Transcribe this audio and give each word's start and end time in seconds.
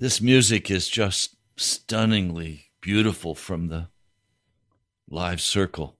This 0.00 0.20
music 0.20 0.70
is 0.70 0.88
just 0.88 1.34
stunningly 1.56 2.66
beautiful 2.80 3.34
from 3.34 3.66
the 3.66 3.88
live 5.10 5.40
circle. 5.40 5.96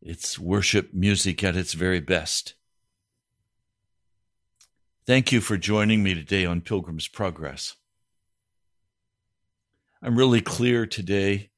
It's 0.00 0.38
worship 0.38 0.94
music 0.94 1.42
at 1.42 1.56
its 1.56 1.72
very 1.72 1.98
best. 1.98 2.54
Thank 5.04 5.32
you 5.32 5.40
for 5.40 5.56
joining 5.56 6.04
me 6.04 6.14
today 6.14 6.46
on 6.46 6.60
Pilgrim's 6.60 7.08
Progress. 7.08 7.74
I'm 10.00 10.16
really 10.16 10.40
clear 10.40 10.86
today 10.86 11.50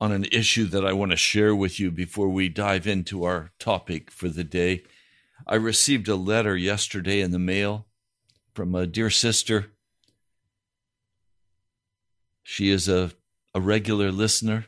on 0.00 0.12
an 0.12 0.26
issue 0.30 0.66
that 0.66 0.86
I 0.86 0.92
want 0.92 1.10
to 1.10 1.16
share 1.16 1.56
with 1.56 1.80
you 1.80 1.90
before 1.90 2.28
we 2.28 2.48
dive 2.48 2.86
into 2.86 3.24
our 3.24 3.50
topic 3.58 4.12
for 4.12 4.28
the 4.28 4.44
day. 4.44 4.84
I 5.44 5.56
received 5.56 6.06
a 6.06 6.14
letter 6.14 6.56
yesterday 6.56 7.20
in 7.20 7.32
the 7.32 7.40
mail 7.40 7.88
from 8.54 8.76
a 8.76 8.86
dear 8.86 9.10
sister. 9.10 9.71
She 12.42 12.70
is 12.70 12.88
a, 12.88 13.12
a 13.54 13.60
regular 13.60 14.10
listener. 14.10 14.66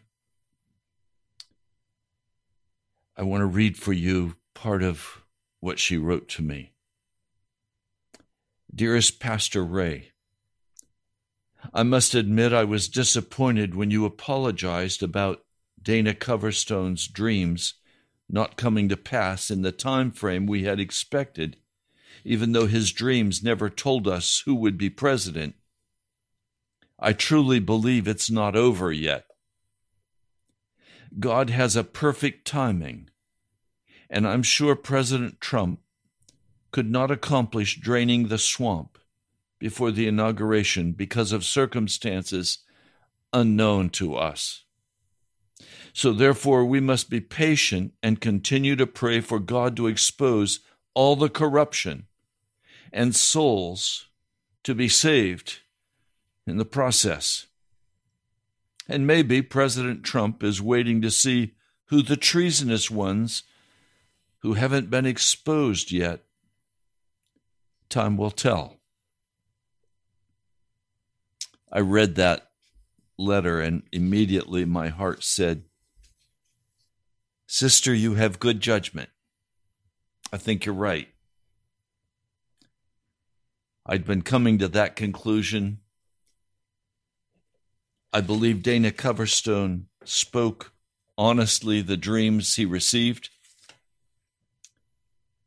I 3.16 3.22
want 3.22 3.42
to 3.42 3.46
read 3.46 3.76
for 3.76 3.92
you 3.92 4.36
part 4.54 4.82
of 4.82 5.24
what 5.60 5.78
she 5.78 5.96
wrote 5.96 6.28
to 6.30 6.42
me. 6.42 6.72
Dearest 8.74 9.20
Pastor 9.20 9.64
Ray, 9.64 10.10
I 11.72 11.84
must 11.84 12.14
admit 12.14 12.52
I 12.52 12.64
was 12.64 12.88
disappointed 12.88 13.74
when 13.74 13.90
you 13.90 14.04
apologized 14.04 15.02
about 15.02 15.44
Dana 15.80 16.14
Coverstone's 16.14 17.06
dreams 17.06 17.74
not 18.28 18.56
coming 18.56 18.88
to 18.88 18.96
pass 18.96 19.50
in 19.50 19.62
the 19.62 19.72
time 19.72 20.10
frame 20.10 20.46
we 20.46 20.64
had 20.64 20.80
expected, 20.80 21.56
even 22.24 22.52
though 22.52 22.66
his 22.66 22.90
dreams 22.90 23.42
never 23.42 23.70
told 23.70 24.08
us 24.08 24.42
who 24.44 24.54
would 24.54 24.76
be 24.76 24.90
president. 24.90 25.54
I 26.98 27.12
truly 27.12 27.58
believe 27.58 28.06
it's 28.06 28.30
not 28.30 28.56
over 28.56 28.92
yet. 28.92 29.26
God 31.18 31.50
has 31.50 31.76
a 31.76 31.84
perfect 31.84 32.46
timing, 32.46 33.10
and 34.10 34.26
I'm 34.26 34.42
sure 34.42 34.74
President 34.74 35.40
Trump 35.40 35.80
could 36.72 36.90
not 36.90 37.10
accomplish 37.10 37.78
draining 37.78 38.28
the 38.28 38.38
swamp 38.38 38.98
before 39.58 39.90
the 39.92 40.08
inauguration 40.08 40.92
because 40.92 41.32
of 41.32 41.44
circumstances 41.44 42.58
unknown 43.32 43.90
to 43.90 44.16
us. 44.16 44.64
So, 45.92 46.12
therefore, 46.12 46.64
we 46.64 46.80
must 46.80 47.08
be 47.08 47.20
patient 47.20 47.92
and 48.02 48.20
continue 48.20 48.74
to 48.76 48.86
pray 48.86 49.20
for 49.20 49.38
God 49.38 49.76
to 49.76 49.86
expose 49.86 50.60
all 50.94 51.14
the 51.14 51.28
corruption 51.28 52.06
and 52.92 53.14
souls 53.14 54.08
to 54.64 54.74
be 54.74 54.88
saved 54.88 55.60
in 56.46 56.56
the 56.58 56.64
process. 56.64 57.46
And 58.88 59.06
maybe 59.06 59.40
President 59.42 60.04
Trump 60.04 60.42
is 60.42 60.60
waiting 60.60 61.00
to 61.02 61.10
see 61.10 61.54
who 61.86 62.02
the 62.02 62.16
treasonous 62.16 62.90
ones 62.90 63.44
who 64.40 64.54
haven't 64.54 64.90
been 64.90 65.06
exposed 65.06 65.90
yet 65.90 66.24
Time 67.94 68.16
will 68.16 68.32
tell. 68.32 68.80
I 71.70 71.78
read 71.78 72.16
that 72.16 72.50
letter 73.16 73.60
and 73.60 73.84
immediately 73.92 74.64
my 74.64 74.88
heart 74.88 75.22
said, 75.22 75.62
Sister, 77.46 77.94
you 77.94 78.14
have 78.14 78.40
good 78.40 78.60
judgment. 78.60 79.10
I 80.32 80.38
think 80.38 80.64
you're 80.64 80.74
right. 80.74 81.08
I'd 83.86 84.04
been 84.04 84.22
coming 84.22 84.58
to 84.58 84.68
that 84.68 84.96
conclusion. 84.96 85.78
I 88.14 88.20
believe 88.20 88.62
Dana 88.62 88.92
Coverstone 88.92 89.86
spoke 90.04 90.72
honestly 91.18 91.82
the 91.82 91.96
dreams 91.96 92.54
he 92.54 92.64
received. 92.64 93.28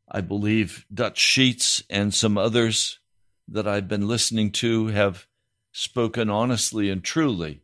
I 0.06 0.20
believe 0.20 0.84
Dutch 0.92 1.16
Sheets 1.16 1.82
and 1.88 2.12
some 2.12 2.36
others 2.36 2.98
that 3.48 3.66
I've 3.66 3.88
been 3.88 4.06
listening 4.06 4.52
to 4.52 4.88
have 4.88 5.26
spoken 5.72 6.28
honestly 6.28 6.90
and 6.90 7.02
truly 7.02 7.62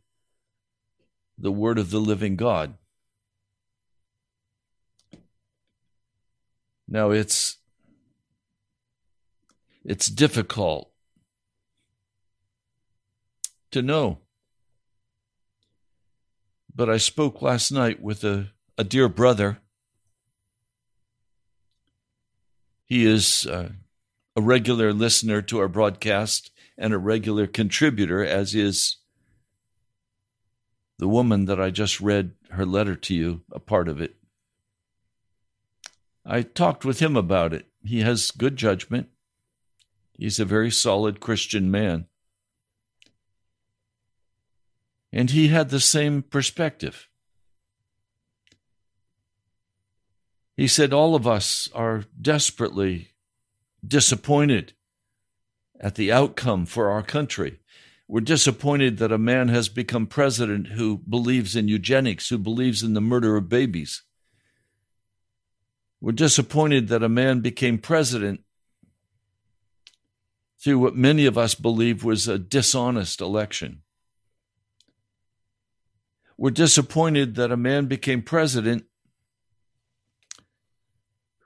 the 1.37 1.51
word 1.51 1.77
of 1.77 1.91
the 1.91 1.99
living 2.01 2.35
God. 2.35 2.73
Now 6.87 7.11
it's 7.11 7.57
it's 9.83 10.07
difficult 10.07 10.89
to 13.69 13.83
know. 13.83 14.24
But 16.75 16.89
I 16.89 16.97
spoke 16.97 17.41
last 17.41 17.71
night 17.71 18.01
with 18.01 18.23
a, 18.23 18.49
a 18.77 18.83
dear 18.83 19.07
brother 19.07 19.59
He 22.85 23.05
is 23.05 23.47
uh, 23.47 23.69
a 24.35 24.41
regular 24.41 24.93
listener 24.93 25.41
to 25.43 25.59
our 25.59 25.67
broadcast 25.67 26.51
and 26.77 26.93
a 26.93 26.99
regular 26.99 27.47
contributor, 27.47 28.23
as 28.23 28.53
is 28.53 28.97
the 30.99 31.07
woman 31.07 31.45
that 31.45 31.59
I 31.59 31.71
just 31.71 31.99
read 31.99 32.33
her 32.51 32.65
letter 32.65 32.95
to 32.95 33.15
you, 33.15 33.41
a 33.51 33.59
part 33.59 33.87
of 33.87 33.99
it. 33.99 34.15
I 36.23 36.43
talked 36.43 36.85
with 36.85 36.99
him 36.99 37.17
about 37.17 37.53
it. 37.53 37.65
He 37.83 38.01
has 38.01 38.31
good 38.31 38.55
judgment. 38.55 39.09
He's 40.13 40.39
a 40.39 40.45
very 40.45 40.71
solid 40.71 41.19
Christian 41.19 41.69
man. 41.71 42.05
And 45.15 45.31
he 45.31 45.47
had 45.47 45.69
the 45.69 45.79
same 45.79 46.23
perspective. 46.23 47.07
He 50.57 50.67
said, 50.67 50.91
All 50.91 51.15
of 51.15 51.25
us 51.25 51.69
are 51.73 52.03
desperately 52.21 53.13
disappointed 53.85 54.73
at 55.79 55.95
the 55.95 56.11
outcome 56.11 56.65
for 56.65 56.89
our 56.89 57.01
country. 57.01 57.59
We're 58.09 58.19
disappointed 58.19 58.97
that 58.97 59.13
a 59.13 59.17
man 59.17 59.47
has 59.47 59.69
become 59.69 60.05
president 60.05 60.67
who 60.67 60.97
believes 60.97 61.55
in 61.55 61.69
eugenics, 61.69 62.27
who 62.27 62.37
believes 62.37 62.83
in 62.83 62.93
the 62.93 62.99
murder 62.99 63.37
of 63.37 63.47
babies. 63.47 64.03
We're 66.01 66.11
disappointed 66.11 66.89
that 66.89 67.03
a 67.03 67.09
man 67.09 67.39
became 67.39 67.77
president 67.77 68.41
through 70.61 70.79
what 70.79 70.95
many 70.95 71.25
of 71.25 71.37
us 71.37 71.55
believe 71.55 72.03
was 72.03 72.27
a 72.27 72.37
dishonest 72.37 73.21
election. 73.21 73.81
We're 76.37 76.51
disappointed 76.51 77.35
that 77.35 77.51
a 77.51 77.57
man 77.57 77.85
became 77.85 78.21
president 78.21 78.85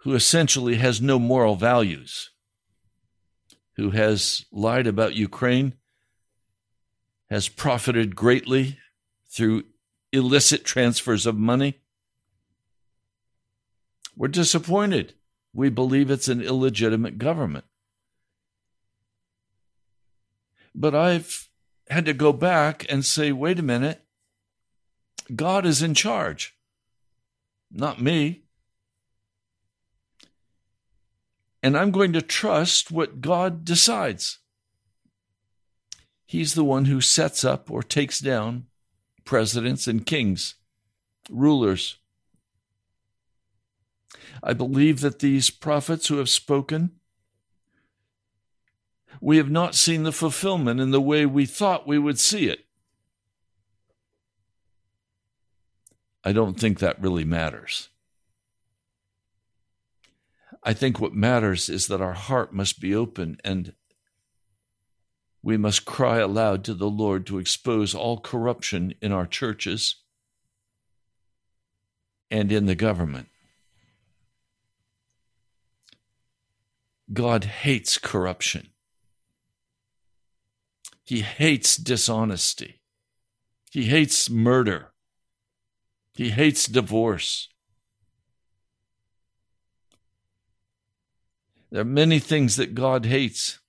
who 0.01 0.15
essentially 0.15 0.75
has 0.75 1.01
no 1.01 1.19
moral 1.19 1.55
values, 1.55 2.31
who 3.75 3.91
has 3.91 4.45
lied 4.51 4.87
about 4.87 5.13
Ukraine, 5.13 5.75
has 7.29 7.49
profited 7.49 8.15
greatly 8.15 8.79
through 9.29 9.65
illicit 10.11 10.65
transfers 10.65 11.25
of 11.25 11.37
money. 11.37 11.81
We're 14.15 14.29
disappointed. 14.29 15.13
We 15.53 15.69
believe 15.69 16.09
it's 16.09 16.27
an 16.27 16.41
illegitimate 16.41 17.17
government. 17.17 17.65
But 20.73 20.95
I've 20.95 21.49
had 21.89 22.05
to 22.05 22.13
go 22.13 22.33
back 22.33 22.85
and 22.89 23.05
say, 23.05 23.31
wait 23.31 23.59
a 23.59 23.63
minute, 23.63 24.03
God 25.35 25.65
is 25.65 25.81
in 25.81 25.93
charge, 25.93 26.55
not 27.71 28.01
me. 28.01 28.43
and 31.61 31.77
I'm 31.77 31.91
going 31.91 32.13
to 32.13 32.21
trust 32.21 32.91
what 32.91 33.21
God 33.21 33.65
decides. 33.65 34.39
He's 36.25 36.53
the 36.53 36.63
one 36.63 36.85
who 36.85 37.01
sets 37.01 37.43
up 37.43 37.71
or 37.71 37.83
takes 37.83 38.19
down 38.19 38.65
presidents 39.25 39.87
and 39.87 40.05
kings, 40.05 40.55
rulers. 41.29 41.97
I 44.41 44.53
believe 44.53 45.01
that 45.01 45.19
these 45.19 45.49
prophets 45.49 46.07
who 46.07 46.17
have 46.17 46.29
spoken, 46.29 46.91
we 49.19 49.37
have 49.37 49.49
not 49.49 49.75
seen 49.75 50.03
the 50.03 50.11
fulfillment 50.11 50.79
in 50.79 50.91
the 50.91 51.01
way 51.01 51.25
we 51.25 51.45
thought 51.45 51.87
we 51.87 51.99
would 51.99 52.19
see 52.19 52.47
it. 52.47 52.65
I 56.23 56.31
don't 56.31 56.59
think 56.59 56.79
that 56.79 57.01
really 57.01 57.23
matters. 57.23 57.89
I 60.63 60.73
think 60.73 60.99
what 60.99 61.13
matters 61.13 61.69
is 61.69 61.87
that 61.87 62.01
our 62.01 62.13
heart 62.13 62.53
must 62.53 62.81
be 62.81 62.93
open 62.93 63.37
and 63.43 63.73
we 65.41 65.55
must 65.55 65.85
cry 65.85 66.17
aloud 66.17 66.65
to 66.65 66.73
the 66.73 66.89
Lord 66.89 67.25
to 67.27 67.39
expose 67.39 67.95
all 67.95 68.19
corruption 68.19 68.93
in 69.01 69.13
our 69.13 69.25
churches 69.25 69.95
and 72.29 72.51
in 72.51 72.65
the 72.65 72.75
government. 72.75 73.29
God 77.11 77.45
hates 77.45 77.97
corruption. 77.97 78.69
He 81.03 81.21
hates 81.21 81.75
dishonesty. 81.77 82.81
He 83.71 83.85
hates 83.85 84.29
murder. 84.29 84.88
He 86.19 86.31
hates 86.31 86.65
divorce. 86.65 87.47
There 91.71 91.79
are 91.79 91.85
many 91.85 92.19
things 92.19 92.57
that 92.57 92.75
God 92.75 93.05
hates. 93.05 93.59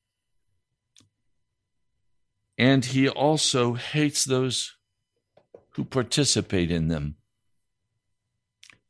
And 2.58 2.84
he 2.84 3.08
also 3.08 3.74
hates 3.74 4.24
those 4.24 4.74
who 5.74 5.84
participate 5.84 6.72
in 6.72 6.88
them 6.88 7.14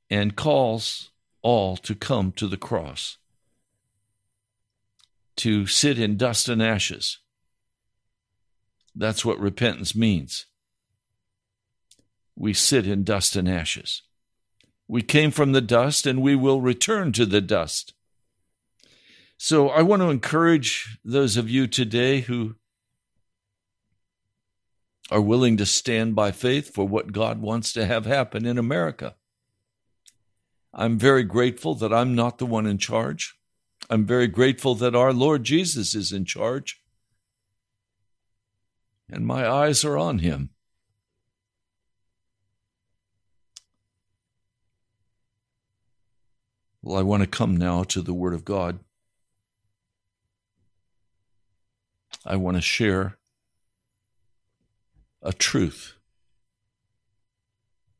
and 0.09 0.37
calls 0.37 1.11
all 1.43 1.76
to 1.76 1.95
come 1.95 2.33
to 2.37 2.49
the 2.49 2.57
cross, 2.57 3.19
to 5.37 5.67
sit 5.67 5.99
in 5.99 6.17
dust 6.17 6.49
and 6.49 6.62
ashes. 6.62 7.19
That's 8.95 9.23
what 9.23 9.38
repentance 9.38 9.95
means. 9.95 10.47
We 12.40 12.54
sit 12.54 12.87
in 12.87 13.04
dust 13.04 13.37
and 13.37 13.47
ashes. 13.47 14.00
We 14.88 15.02
came 15.02 15.30
from 15.30 15.52
the 15.52 15.61
dust 15.61 16.06
and 16.06 16.23
we 16.23 16.35
will 16.35 16.62
return 16.62 17.12
to 17.12 17.26
the 17.26 17.42
dust. 17.42 17.92
So 19.37 19.68
I 19.68 19.82
want 19.82 20.00
to 20.00 20.09
encourage 20.09 20.99
those 21.04 21.37
of 21.37 21.50
you 21.50 21.66
today 21.66 22.20
who 22.20 22.54
are 25.11 25.20
willing 25.20 25.59
to 25.59 25.66
stand 25.66 26.14
by 26.14 26.32
faith 26.32 26.73
for 26.73 26.88
what 26.88 27.12
God 27.12 27.42
wants 27.42 27.75
to 27.75 27.85
have 27.85 28.06
happen 28.06 28.47
in 28.47 28.56
America. 28.56 29.16
I'm 30.73 30.99
very 30.99 31.25
grateful 31.25 31.75
that 31.75 31.92
I'm 31.92 32.14
not 32.14 32.38
the 32.38 32.47
one 32.47 32.64
in 32.64 32.78
charge. 32.78 33.37
I'm 33.90 34.06
very 34.06 34.28
grateful 34.28 34.75
that 34.76 34.94
our 34.94 35.12
Lord 35.12 35.44
Jesus 35.44 35.94
is 35.94 36.11
in 36.11 36.25
charge. 36.25 36.80
And 39.11 39.26
my 39.26 39.47
eyes 39.47 39.85
are 39.85 39.99
on 39.99 40.20
him. 40.20 40.54
Well, 46.83 46.99
I 46.99 47.03
want 47.03 47.23
to 47.23 47.27
come 47.27 47.57
now 47.57 47.83
to 47.85 48.01
the 48.01 48.15
Word 48.15 48.35
of 48.35 48.45
God. 48.45 48.81
I 52.25 52.37
want 52.37 52.57
to 52.57 52.63
share 52.63 53.19
a 55.23 55.33
truth 55.33 55.95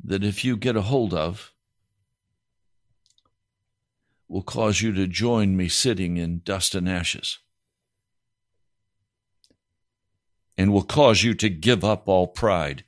that 0.03 0.25
if 0.25 0.45
you 0.45 0.57
get 0.57 0.77
a 0.77 0.83
hold 0.83 1.13
of, 1.13 1.53
will 4.29 4.43
cause 4.43 4.81
you 4.81 4.93
to 4.93 5.07
join 5.07 5.57
me 5.57 5.69
sitting 5.69 6.17
in 6.17 6.41
dust 6.45 6.75
and 6.75 6.89
ashes, 6.89 7.39
and 10.57 10.73
will 10.73 10.83
cause 10.85 11.23
you 11.23 11.35
to 11.35 11.49
give 11.49 11.85
up 11.85 12.09
all 12.09 12.27
pride. 12.29 12.85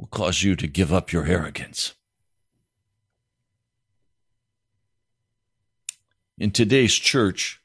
Will 0.00 0.06
cause 0.06 0.42
you 0.42 0.56
to 0.56 0.66
give 0.66 0.94
up 0.94 1.12
your 1.12 1.26
arrogance. 1.26 1.92
In 6.38 6.52
today's 6.52 6.94
church, 6.94 7.60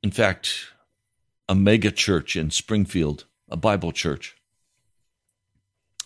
in 0.00 0.12
fact, 0.12 0.66
a 1.48 1.56
mega 1.56 1.90
church 1.90 2.36
in 2.36 2.52
Springfield, 2.52 3.24
a 3.50 3.56
Bible 3.56 3.90
church, 3.90 4.36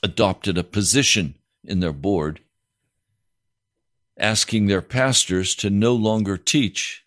adopted 0.02 0.56
a 0.56 0.64
position 0.64 1.34
in 1.62 1.80
their 1.80 1.92
board 1.92 2.40
asking 4.18 4.68
their 4.68 4.80
pastors 4.80 5.54
to 5.56 5.68
no 5.68 5.94
longer 5.94 6.38
teach 6.38 7.04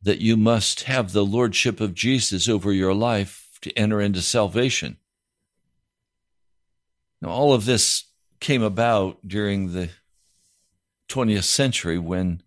that 0.00 0.20
you 0.20 0.36
must 0.36 0.84
have 0.84 1.10
the 1.10 1.24
lordship 1.24 1.80
of 1.80 1.94
Jesus 1.94 2.48
over 2.48 2.72
your 2.72 2.94
life 2.94 3.58
to 3.62 3.76
enter 3.76 4.00
into 4.00 4.22
salvation. 4.22 4.98
Now, 7.20 7.30
all 7.30 7.52
of 7.52 7.64
this 7.64 8.04
came 8.40 8.62
about 8.62 9.26
during 9.26 9.72
the 9.72 9.90
20th 11.08 11.44
century 11.44 11.98
when 11.98 12.42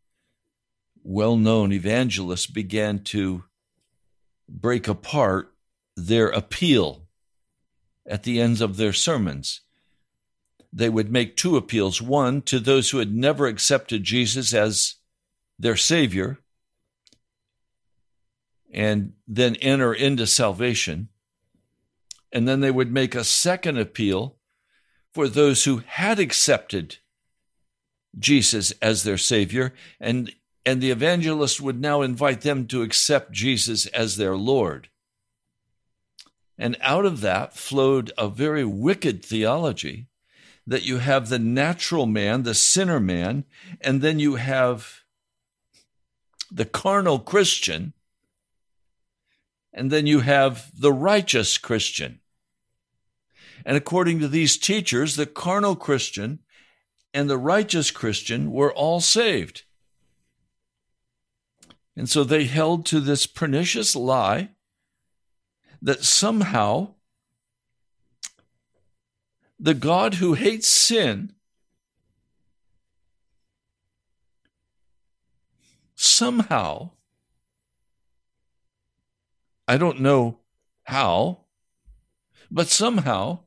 well 1.04 1.38
known 1.38 1.72
evangelists 1.72 2.48
began 2.48 3.00
to 3.04 3.44
break 4.48 4.88
apart 4.88 5.54
their 5.96 6.30
appeal 6.30 7.08
at 8.06 8.24
the 8.24 8.40
ends 8.40 8.62
of 8.62 8.78
their 8.78 8.94
sermons. 8.94 9.62
They 10.72 10.90
would 10.90 11.12
make 11.12 11.36
two 11.36 11.58
appeals 11.58 12.02
one 12.02 12.42
to 12.44 12.60
those 12.60 12.90
who 12.90 13.00
had 13.00 13.14
never 13.14 13.48
accepted 13.48 14.04
Jesus 14.04 14.54
as 14.54 14.96
their 15.58 15.76
Savior 15.76 16.40
and 18.72 19.14
then 19.28 19.56
enter 19.58 19.94
into 19.94 20.28
salvation. 20.28 21.10
And 22.32 22.48
then 22.48 22.60
they 22.60 22.72
would 22.72 22.92
make 22.92 23.16
a 23.16 23.24
second 23.24 23.80
appeal 23.80 24.39
for 25.14 25.28
those 25.28 25.64
who 25.64 25.84
had 25.86 26.20
accepted 26.20 26.98
Jesus 28.18 28.72
as 28.82 29.04
their 29.04 29.18
Savior 29.18 29.74
and 30.00 30.34
and 30.66 30.82
the 30.82 30.92
evangelist 30.92 31.62
would 31.62 31.80
now 31.80 32.02
invite 32.02 32.42
them 32.42 32.68
to 32.68 32.82
accept 32.82 33.32
Jesus 33.32 33.88
as 33.88 34.18
their 34.18 34.36
Lord. 34.36 34.90
And 36.58 36.78
out 36.82 37.06
of 37.06 37.22
that 37.22 37.56
flowed 37.56 38.12
a 38.18 38.28
very 38.28 38.66
wicked 38.66 39.26
theology 39.26 40.08
that 40.68 40.84
you 40.84 40.98
have 40.98 41.30
the 41.30 41.40
natural 41.40 42.06
man, 42.06 42.44
the 42.44 42.54
sinner 42.54 43.00
man, 43.00 43.46
and 43.82 44.02
then 44.02 44.20
you 44.20 44.36
have 44.36 45.00
the 46.52 46.66
carnal 46.66 47.20
Christian, 47.20 47.94
and 49.74 49.90
then 49.90 50.06
you 50.06 50.20
have 50.20 50.70
the 50.78 50.94
righteous 50.94 51.58
Christian. 51.58 52.20
And 53.66 53.76
according 53.78 54.20
to 54.20 54.28
these 54.28 54.58
teachers, 54.58 55.16
the 55.16 55.26
carnal 55.26 55.76
Christian 55.76 56.40
and 57.14 57.30
the 57.30 57.38
righteous 57.38 57.92
Christian 57.92 58.52
were 58.52 58.74
all 58.74 59.02
saved. 59.02 59.64
And 61.96 62.10
so 62.10 62.24
they 62.24 62.46
held 62.46 62.86
to 62.88 63.00
this 63.00 63.26
pernicious 63.26 63.96
lie 63.96 64.50
that 65.82 66.04
somehow 66.04 66.94
the 69.60 69.74
God 69.74 70.16
who 70.16 70.34
hates 70.34 70.68
sin 70.68 71.34
somehow, 75.96 76.92
I 79.68 79.78
don't 79.78 80.00
know 80.00 80.40
how, 80.84 81.46
but 82.50 82.68
somehow 82.68 83.40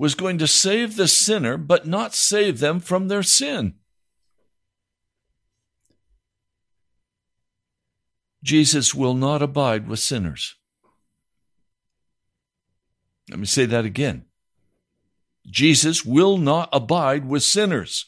was 0.00 0.14
going 0.14 0.38
to 0.38 0.46
save 0.46 0.96
the 0.96 1.06
sinner, 1.06 1.58
but 1.58 1.86
not 1.86 2.14
save 2.14 2.58
them 2.58 2.80
from 2.80 3.08
their 3.08 3.22
sin. 3.22 3.74
Jesus 8.42 8.94
will 8.94 9.12
not 9.12 9.42
abide 9.42 9.86
with 9.86 9.98
sinners. 9.98 10.56
Let 13.28 13.40
me 13.40 13.44
say 13.44 13.66
that 13.66 13.84
again. 13.84 14.24
Jesus 15.46 16.02
will 16.02 16.38
not 16.38 16.70
abide 16.72 17.28
with 17.28 17.42
sinners. 17.42 18.06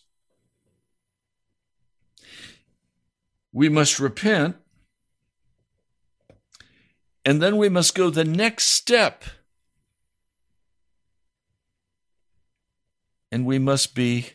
We 3.52 3.68
must 3.68 4.00
repent, 4.00 4.56
and 7.22 7.42
then 7.42 7.58
we 7.58 7.68
must 7.68 7.94
go 7.94 8.08
the 8.08 8.24
next 8.24 8.68
step. 8.68 9.24
And 13.32 13.46
we 13.46 13.58
must 13.58 13.94
be 13.94 14.34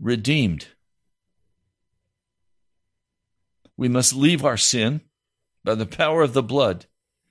redeemed. 0.00 0.68
We 3.76 3.88
must 3.88 4.14
leave 4.14 4.44
our 4.44 4.56
sin 4.56 5.02
by 5.62 5.74
the 5.74 5.86
power 5.86 6.22
of 6.22 6.32
the 6.32 6.42
blood, 6.42 6.86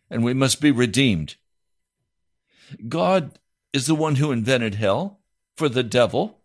and 0.10 0.24
we 0.24 0.36
must 0.36 0.62
be 0.62 0.70
redeemed. 0.70 1.38
God 2.88 3.40
is 3.74 3.88
the 3.88 3.96
one 3.96 4.18
who 4.18 4.32
invented 4.32 4.76
hell 4.76 5.22
for 5.58 5.68
the 5.68 5.84
devil. 5.84 6.38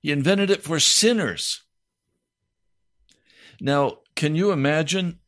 He 0.00 0.12
invented 0.12 0.50
it 0.50 0.62
for 0.62 0.78
sinners. 0.78 1.62
Now, 3.60 3.98
can 4.14 4.36
you 4.36 4.52
imagine 4.52 5.18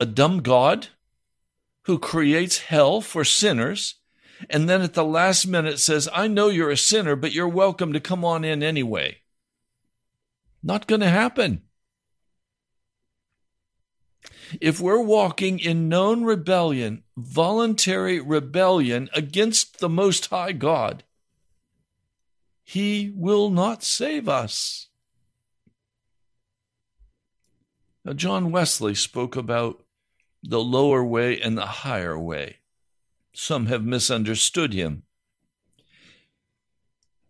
a 0.00 0.06
dumb 0.06 0.42
God 0.42 0.88
who 1.84 1.98
creates 1.98 2.58
hell 2.58 3.00
for 3.00 3.24
sinners 3.24 3.96
and 4.50 4.68
then 4.68 4.82
at 4.82 4.94
the 4.94 5.04
last 5.04 5.46
minute 5.46 5.78
says, 5.78 6.08
I 6.12 6.28
know 6.28 6.48
you're 6.48 6.70
a 6.70 6.76
sinner, 6.76 7.16
but 7.16 7.32
you're 7.32 7.48
welcome 7.48 7.92
to 7.92 8.00
come 8.00 8.24
on 8.24 8.44
in 8.44 8.62
anyway. 8.62 9.18
Not 10.62 10.86
going 10.86 11.00
to 11.00 11.08
happen. 11.08 11.62
If 14.60 14.80
we're 14.80 15.00
walking 15.00 15.58
in 15.58 15.88
known 15.88 16.24
rebellion, 16.24 17.04
voluntary 17.16 18.20
rebellion 18.20 19.08
against 19.14 19.78
the 19.78 19.88
Most 19.88 20.26
High 20.26 20.52
God, 20.52 21.04
He 22.62 23.12
will 23.16 23.50
not 23.50 23.82
save 23.82 24.28
us. 24.28 24.88
Now, 28.04 28.12
John 28.12 28.50
Wesley 28.50 28.94
spoke 28.94 29.36
about 29.36 29.84
the 30.42 30.60
lower 30.60 31.04
way 31.04 31.40
and 31.40 31.56
the 31.56 31.66
higher 31.66 32.18
way. 32.18 32.56
Some 33.34 33.66
have 33.66 33.84
misunderstood 33.84 34.72
him. 34.72 35.04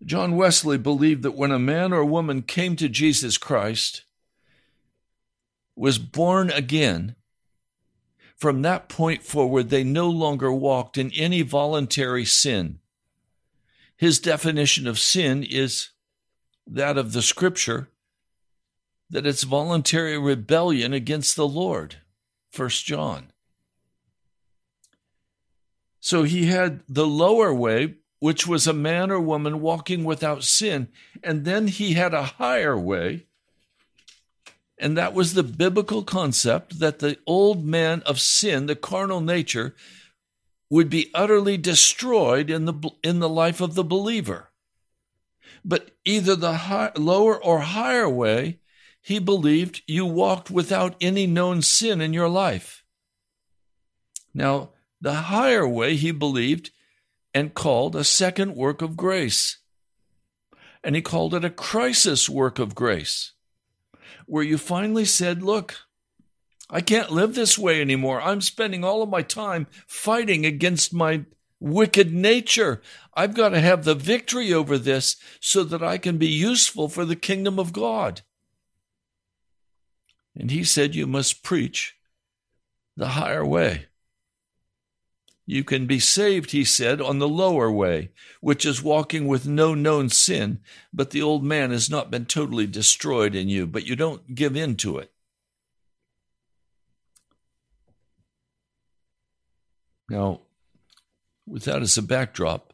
John 0.04 0.36
Wesley 0.36 0.78
believed 0.78 1.22
that 1.22 1.36
when 1.36 1.52
a 1.52 1.58
man 1.58 1.92
or 1.92 2.04
woman 2.04 2.42
came 2.42 2.74
to 2.76 2.88
Jesus 2.88 3.38
Christ, 3.38 4.04
was 5.76 5.98
born 5.98 6.50
again, 6.50 7.14
from 8.36 8.62
that 8.62 8.88
point 8.88 9.22
forward, 9.22 9.70
they 9.70 9.84
no 9.84 10.10
longer 10.10 10.52
walked 10.52 10.98
in 10.98 11.12
any 11.12 11.42
voluntary 11.42 12.24
sin. 12.24 12.80
His 13.96 14.18
definition 14.18 14.88
of 14.88 14.98
sin 14.98 15.44
is 15.44 15.90
that 16.66 16.98
of 16.98 17.12
the 17.12 17.22
scripture 17.22 17.88
that 19.08 19.26
it's 19.26 19.44
voluntary 19.44 20.18
rebellion 20.18 20.92
against 20.92 21.36
the 21.36 21.46
Lord. 21.46 21.98
First 22.52 22.84
John. 22.84 23.32
So 26.00 26.22
he 26.24 26.46
had 26.46 26.82
the 26.88 27.06
lower 27.06 27.52
way, 27.54 27.94
which 28.18 28.46
was 28.46 28.66
a 28.66 28.72
man 28.72 29.10
or 29.10 29.20
woman 29.20 29.60
walking 29.60 30.04
without 30.04 30.44
sin, 30.44 30.88
and 31.22 31.44
then 31.44 31.66
he 31.68 31.94
had 31.94 32.12
a 32.12 32.24
higher 32.24 32.78
way, 32.78 33.26
and 34.78 34.98
that 34.98 35.14
was 35.14 35.34
the 35.34 35.42
biblical 35.42 36.02
concept 36.02 36.78
that 36.80 36.98
the 36.98 37.16
old 37.26 37.64
man 37.64 38.02
of 38.02 38.20
sin, 38.20 38.66
the 38.66 38.76
carnal 38.76 39.20
nature, 39.20 39.74
would 40.68 40.90
be 40.90 41.10
utterly 41.14 41.56
destroyed 41.56 42.50
in 42.50 42.64
the 42.64 42.90
in 43.02 43.20
the 43.20 43.28
life 43.28 43.60
of 43.60 43.74
the 43.74 43.84
believer. 43.84 44.50
But 45.64 45.92
either 46.04 46.34
the 46.34 46.54
high, 46.54 46.90
lower 46.96 47.42
or 47.42 47.60
higher 47.60 48.08
way, 48.08 48.58
he 49.02 49.18
believed 49.18 49.82
you 49.86 50.06
walked 50.06 50.50
without 50.50 50.94
any 51.00 51.26
known 51.26 51.60
sin 51.60 52.00
in 52.00 52.12
your 52.12 52.28
life. 52.28 52.84
Now, 54.32 54.70
the 55.00 55.14
higher 55.14 55.66
way 55.66 55.96
he 55.96 56.12
believed 56.12 56.70
and 57.34 57.52
called 57.52 57.96
a 57.96 58.04
second 58.04 58.54
work 58.54 58.80
of 58.80 58.96
grace. 58.96 59.58
And 60.84 60.94
he 60.94 61.02
called 61.02 61.34
it 61.34 61.44
a 61.44 61.50
crisis 61.50 62.28
work 62.28 62.58
of 62.58 62.74
grace, 62.74 63.32
where 64.26 64.44
you 64.44 64.58
finally 64.58 65.04
said, 65.04 65.42
Look, 65.42 65.76
I 66.70 66.80
can't 66.80 67.10
live 67.10 67.34
this 67.34 67.58
way 67.58 67.80
anymore. 67.80 68.20
I'm 68.20 68.40
spending 68.40 68.84
all 68.84 69.02
of 69.02 69.08
my 69.08 69.22
time 69.22 69.66
fighting 69.86 70.46
against 70.46 70.94
my 70.94 71.24
wicked 71.60 72.12
nature. 72.12 72.80
I've 73.14 73.34
got 73.34 73.50
to 73.50 73.60
have 73.60 73.84
the 73.84 73.94
victory 73.94 74.52
over 74.52 74.78
this 74.78 75.16
so 75.40 75.64
that 75.64 75.82
I 75.82 75.98
can 75.98 76.18
be 76.18 76.28
useful 76.28 76.88
for 76.88 77.04
the 77.04 77.16
kingdom 77.16 77.58
of 77.58 77.72
God. 77.72 78.22
And 80.36 80.50
he 80.50 80.64
said, 80.64 80.94
You 80.94 81.06
must 81.06 81.42
preach 81.42 81.96
the 82.96 83.08
higher 83.08 83.44
way. 83.44 83.86
You 85.44 85.64
can 85.64 85.86
be 85.86 85.98
saved, 85.98 86.52
he 86.52 86.64
said, 86.64 87.00
on 87.00 87.18
the 87.18 87.28
lower 87.28 87.70
way, 87.70 88.10
which 88.40 88.64
is 88.64 88.82
walking 88.82 89.26
with 89.26 89.46
no 89.46 89.74
known 89.74 90.08
sin, 90.08 90.60
but 90.92 91.10
the 91.10 91.20
old 91.20 91.42
man 91.42 91.72
has 91.72 91.90
not 91.90 92.10
been 92.10 92.26
totally 92.26 92.66
destroyed 92.66 93.34
in 93.34 93.48
you, 93.48 93.66
but 93.66 93.84
you 93.84 93.96
don't 93.96 94.34
give 94.34 94.56
in 94.56 94.76
to 94.76 94.98
it. 94.98 95.12
Now, 100.08 100.42
with 101.46 101.64
that 101.64 101.82
as 101.82 101.98
a 101.98 102.02
backdrop, 102.02 102.72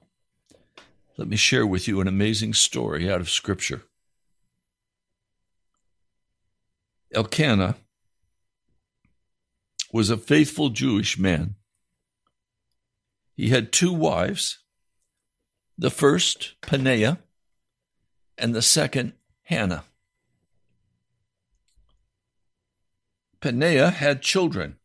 let 1.17 1.27
me 1.27 1.37
share 1.37 1.67
with 1.67 1.89
you 1.89 2.01
an 2.01 2.09
amazing 2.09 2.53
story 2.53 3.11
out 3.11 3.21
of 3.21 3.31
Scripture. 3.31 3.83
Elkanah 7.13 7.77
was 9.93 10.11
a 10.11 10.17
faithful 10.17 10.69
Jewish 10.69 11.19
man 11.19 11.55
he 13.39 13.51
had 13.51 13.71
two 13.71 13.93
wives, 13.93 14.59
the 15.79 15.93
first, 15.93 16.61
Peninnah, 16.61 17.21
and 18.37 18.53
the 18.53 18.63
second, 18.63 19.13
Hannah. 19.45 19.85
Peninnah 23.41 23.93
had 23.93 24.23
children, 24.23 24.79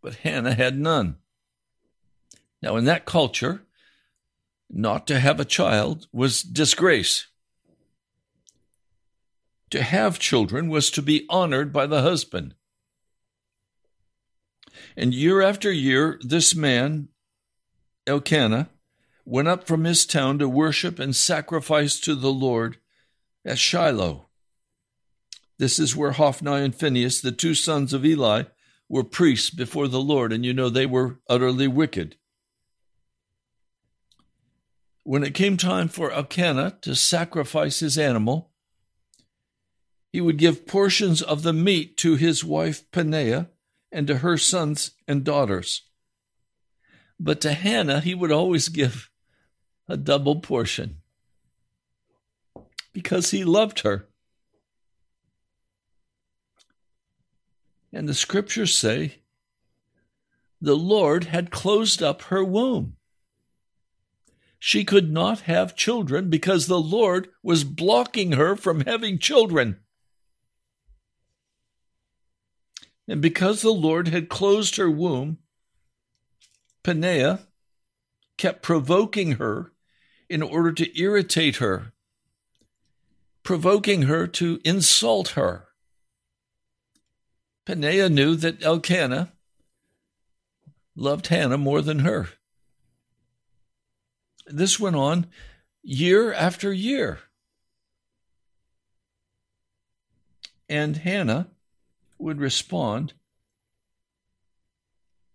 but 0.00 0.14
Hannah 0.14 0.54
had 0.54 0.78
none. 0.78 1.18
Now, 2.62 2.76
in 2.76 2.86
that 2.86 3.04
culture, 3.04 3.60
not 4.70 5.06
to 5.08 5.20
have 5.20 5.38
a 5.38 5.44
child 5.44 6.08
was 6.14 6.42
disgrace. 6.42 7.26
To 9.70 9.82
have 9.82 10.18
children 10.18 10.68
was 10.68 10.90
to 10.92 11.02
be 11.02 11.26
honored 11.28 11.72
by 11.72 11.86
the 11.86 12.02
husband. 12.02 12.54
And 14.96 15.12
year 15.12 15.42
after 15.42 15.72
year, 15.72 16.20
this 16.22 16.54
man, 16.54 17.08
Elkanah, 18.06 18.70
went 19.24 19.48
up 19.48 19.66
from 19.66 19.84
his 19.84 20.06
town 20.06 20.38
to 20.38 20.48
worship 20.48 20.98
and 20.98 21.14
sacrifice 21.14 21.98
to 22.00 22.14
the 22.14 22.32
Lord 22.32 22.78
at 23.44 23.58
Shiloh. 23.58 24.26
This 25.58 25.78
is 25.78 25.96
where 25.96 26.12
Hophni 26.12 26.62
and 26.62 26.74
Phinehas, 26.74 27.20
the 27.20 27.32
two 27.32 27.54
sons 27.54 27.92
of 27.92 28.04
Eli, 28.04 28.44
were 28.88 29.02
priests 29.02 29.50
before 29.50 29.88
the 29.88 30.00
Lord, 30.00 30.32
and 30.32 30.44
you 30.44 30.52
know 30.52 30.68
they 30.68 30.86
were 30.86 31.18
utterly 31.28 31.66
wicked. 31.66 32.16
When 35.02 35.24
it 35.24 35.34
came 35.34 35.56
time 35.56 35.88
for 35.88 36.12
Elkanah 36.12 36.78
to 36.82 36.94
sacrifice 36.94 37.80
his 37.80 37.96
animal, 37.98 38.50
he 40.12 40.20
would 40.20 40.38
give 40.38 40.66
portions 40.66 41.22
of 41.22 41.42
the 41.42 41.52
meat 41.52 41.96
to 41.98 42.16
his 42.16 42.44
wife 42.44 42.90
Peninnah 42.90 43.50
and 43.92 44.06
to 44.06 44.18
her 44.18 44.36
sons 44.36 44.92
and 45.06 45.24
daughters. 45.24 45.82
But 47.18 47.40
to 47.42 47.52
Hannah, 47.52 48.00
he 48.00 48.14
would 48.14 48.32
always 48.32 48.68
give 48.68 49.10
a 49.88 49.96
double 49.96 50.40
portion 50.40 50.98
because 52.92 53.30
he 53.30 53.44
loved 53.44 53.80
her. 53.80 54.08
And 57.92 58.08
the 58.08 58.14
scriptures 58.14 58.74
say 58.74 59.20
the 60.60 60.76
Lord 60.76 61.24
had 61.24 61.50
closed 61.50 62.02
up 62.02 62.22
her 62.22 62.44
womb. 62.44 62.96
She 64.58 64.84
could 64.84 65.10
not 65.10 65.40
have 65.40 65.76
children 65.76 66.28
because 66.28 66.66
the 66.66 66.80
Lord 66.80 67.28
was 67.42 67.64
blocking 67.64 68.32
her 68.32 68.56
from 68.56 68.80
having 68.80 69.18
children. 69.18 69.80
And 73.08 73.22
because 73.22 73.62
the 73.62 73.70
Lord 73.70 74.08
had 74.08 74.28
closed 74.28 74.76
her 74.76 74.90
womb, 74.90 75.38
Peninnah 76.82 77.46
kept 78.36 78.62
provoking 78.62 79.32
her 79.32 79.72
in 80.28 80.42
order 80.42 80.72
to 80.72 81.00
irritate 81.00 81.56
her, 81.56 81.92
provoking 83.42 84.02
her 84.02 84.26
to 84.26 84.60
insult 84.64 85.28
her. 85.30 85.68
Peninnah 87.64 88.08
knew 88.08 88.36
that 88.36 88.62
Elkanah 88.62 89.32
loved 90.96 91.28
Hannah 91.28 91.58
more 91.58 91.82
than 91.82 92.00
her. 92.00 92.28
This 94.46 94.78
went 94.78 94.96
on 94.96 95.26
year 95.82 96.32
after 96.32 96.72
year. 96.72 97.20
And 100.68 100.96
Hannah 100.96 101.48
would 102.18 102.40
respond 102.40 103.14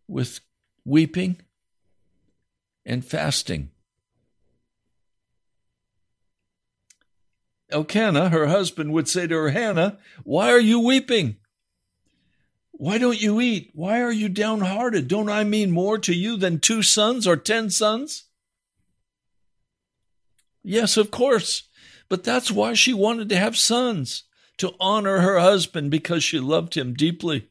with 0.08 0.40
weeping 0.86 1.42
and 2.86 3.06
fasting. 3.06 3.72
Elkanah, 7.70 8.30
her 8.30 8.48
husband, 8.48 8.92
would 8.92 9.08
say 9.08 9.28
to 9.28 9.36
her, 9.36 9.50
Hannah, 9.52 9.98
why 10.24 10.52
are 10.52 10.60
you 10.60 10.80
weeping? 10.80 11.38
Why 12.72 12.98
don't 12.98 13.22
you 13.22 13.40
eat? 13.40 13.70
Why 13.74 14.02
are 14.02 14.12
you 14.12 14.28
downhearted? 14.28 15.08
Don't 15.08 15.30
I 15.30 15.44
mean 15.44 15.72
more 15.72 15.98
to 16.00 16.14
you 16.14 16.36
than 16.36 16.60
two 16.60 16.82
sons 16.82 17.28
or 17.28 17.38
ten 17.38 17.70
sons? 17.70 18.26
Yes, 20.64 20.98
of 20.98 21.12
course. 21.12 21.70
But 22.10 22.24
that's 22.24 22.52
why 22.52 22.74
she 22.74 22.94
wanted 22.94 23.30
to 23.30 23.38
have 23.38 23.56
sons 23.56 24.24
to 24.62 24.76
honor 24.80 25.22
her 25.22 25.40
husband 25.40 25.90
because 25.90 26.24
she 26.24 26.40
loved 26.40 26.78
him 26.78 26.94
deeply. 26.94 27.50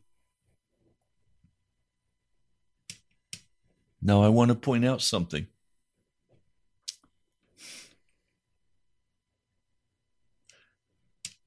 Now, 4.00 4.22
I 4.22 4.28
want 4.28 4.50
to 4.50 4.54
point 4.54 4.84
out 4.84 5.02
something. 5.02 5.48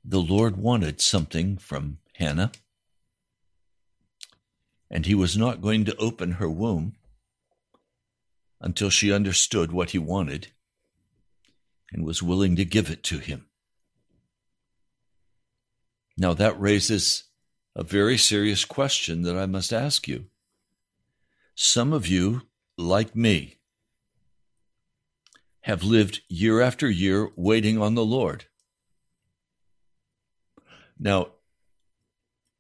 The 0.04 0.19
Lord 0.19 0.58
wanted 0.58 0.99
something 0.99 1.56
from 1.56 1.99
Hannah, 2.15 2.52
and 4.91 5.06
He 5.06 5.15
was 5.15 5.38
not 5.38 5.62
going 5.62 5.86
to 5.86 5.95
open 5.95 6.34
her 6.34 6.49
womb 6.49 6.95
until 8.60 8.89
she 8.89 9.13
understood 9.13 9.71
what 9.71 9.91
He 9.91 9.97
wanted 9.97 10.49
and 11.93 12.04
was 12.04 12.21
willing 12.21 12.58
to 12.58 12.65
give 12.65 12.89
it 12.89 13.02
to 13.04 13.19
Him. 13.19 13.45
Now, 16.17 16.34
that 16.34 16.60
raises 16.60 17.23
a 17.76 17.84
very 17.84 18.17
serious 18.17 18.65
question 18.65 19.23
that 19.23 19.36
I 19.36 19.45
must 19.45 19.73
ask 19.73 20.08
you. 20.08 20.26
Some 21.56 21.93
of 21.93 22.08
you, 22.08 22.43
like 22.78 23.15
me, 23.15 23.58
have 25.62 25.84
lived 25.84 26.21
year 26.28 26.62
after 26.62 26.89
year 26.89 27.30
waiting 27.36 27.82
on 27.82 27.95
the 27.95 28.06
Lord. 28.06 28.45
Now, 30.99 31.30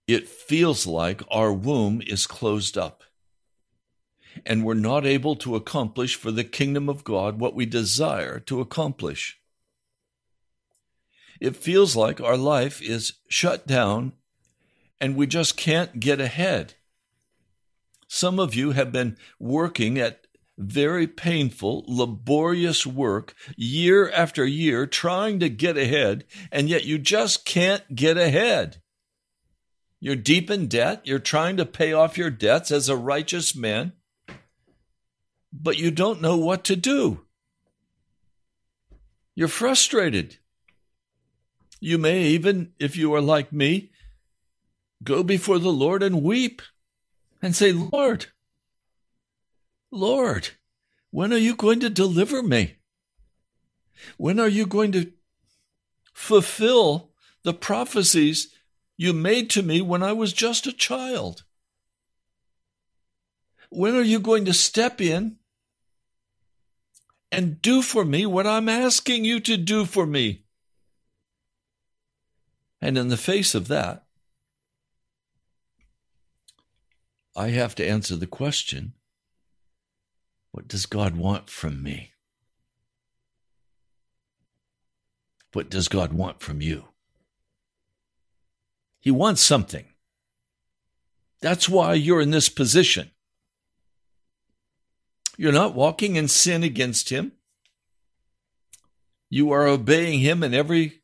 it 0.07 0.27
feels 0.27 0.85
like 0.85 1.21
our 1.29 1.53
womb 1.53 2.01
is 2.05 2.27
closed 2.27 2.77
up 2.77 3.03
and 4.45 4.63
we're 4.63 4.73
not 4.73 5.05
able 5.05 5.35
to 5.37 5.55
accomplish 5.55 6.15
for 6.15 6.31
the 6.31 6.43
kingdom 6.43 6.89
of 6.89 7.03
God 7.03 7.39
what 7.39 7.55
we 7.55 7.65
desire 7.65 8.39
to 8.41 8.61
accomplish. 8.61 9.39
It 11.43 11.57
feels 11.57 11.93
like 11.93 12.21
our 12.21 12.37
life 12.37 12.81
is 12.81 13.15
shut 13.27 13.67
down 13.67 14.13
and 15.01 15.13
we 15.13 15.27
just 15.27 15.57
can't 15.57 15.99
get 15.99 16.21
ahead. 16.21 16.75
Some 18.07 18.39
of 18.39 18.55
you 18.55 18.71
have 18.71 18.93
been 18.93 19.17
working 19.41 19.99
at 19.99 20.25
very 20.57 21.05
painful, 21.05 21.83
laborious 21.85 22.85
work 22.85 23.35
year 23.57 24.09
after 24.09 24.45
year 24.45 24.87
trying 24.87 25.41
to 25.41 25.49
get 25.49 25.75
ahead, 25.75 26.23
and 26.49 26.69
yet 26.69 26.85
you 26.85 26.97
just 26.97 27.43
can't 27.43 27.93
get 27.93 28.17
ahead. 28.17 28.81
You're 29.99 30.15
deep 30.15 30.49
in 30.49 30.67
debt. 30.67 31.01
You're 31.03 31.19
trying 31.19 31.57
to 31.57 31.65
pay 31.65 31.91
off 31.91 32.17
your 32.17 32.29
debts 32.29 32.71
as 32.71 32.87
a 32.87 32.95
righteous 32.95 33.53
man, 33.53 33.91
but 35.51 35.77
you 35.77 35.91
don't 35.91 36.21
know 36.21 36.37
what 36.37 36.63
to 36.63 36.77
do. 36.77 37.25
You're 39.35 39.49
frustrated. 39.49 40.37
You 41.85 41.97
may 41.97 42.27
even, 42.27 42.71
if 42.79 42.95
you 42.95 43.13
are 43.13 43.19
like 43.19 43.51
me, 43.51 43.91
go 45.03 45.21
before 45.21 45.59
the 45.59 45.73
Lord 45.73 46.01
and 46.01 46.23
weep 46.23 46.61
and 47.41 47.53
say, 47.53 47.73
Lord, 47.73 48.27
Lord, 49.91 50.51
when 51.11 51.33
are 51.33 51.37
you 51.37 51.57
going 51.57 51.81
to 51.81 51.89
deliver 51.89 52.41
me? 52.41 52.77
When 54.15 54.39
are 54.39 54.47
you 54.47 54.65
going 54.65 54.93
to 54.93 55.11
fulfill 56.13 57.11
the 57.43 57.53
prophecies 57.53 58.55
you 58.95 59.11
made 59.11 59.49
to 59.49 59.61
me 59.61 59.81
when 59.81 60.03
I 60.03 60.13
was 60.13 60.31
just 60.31 60.65
a 60.65 60.71
child? 60.71 61.43
When 63.69 63.93
are 63.93 64.01
you 64.01 64.21
going 64.21 64.45
to 64.45 64.53
step 64.53 65.01
in 65.01 65.35
and 67.29 67.61
do 67.61 67.81
for 67.81 68.05
me 68.05 68.25
what 68.25 68.47
I'm 68.47 68.69
asking 68.69 69.25
you 69.25 69.41
to 69.41 69.57
do 69.57 69.83
for 69.83 70.05
me? 70.05 70.42
And 72.83 72.97
in 72.97 73.07
the 73.07 73.15
face 73.15 73.55
of 73.55 73.69
that, 73.69 74.03
I 77.33 77.51
have 77.51 77.75
to 77.75 77.87
answer 77.87 78.17
the 78.17 78.27
question 78.27 78.91
what 80.51 80.67
does 80.67 80.85
God 80.85 81.15
want 81.15 81.49
from 81.49 81.81
me? 81.81 82.11
What 85.53 85.69
does 85.69 85.87
God 85.87 86.11
want 86.11 86.41
from 86.41 86.61
you? 86.61 86.89
He 88.99 89.11
wants 89.11 89.41
something. 89.41 89.85
That's 91.39 91.69
why 91.69 91.93
you're 91.93 92.21
in 92.21 92.31
this 92.31 92.49
position. 92.49 93.11
You're 95.37 95.53
not 95.53 95.73
walking 95.73 96.17
in 96.17 96.27
sin 96.27 96.63
against 96.63 97.11
him. 97.11 97.31
You 99.29 99.51
are 99.51 99.67
obeying 99.67 100.19
him 100.19 100.43
in 100.43 100.53
every 100.53 101.02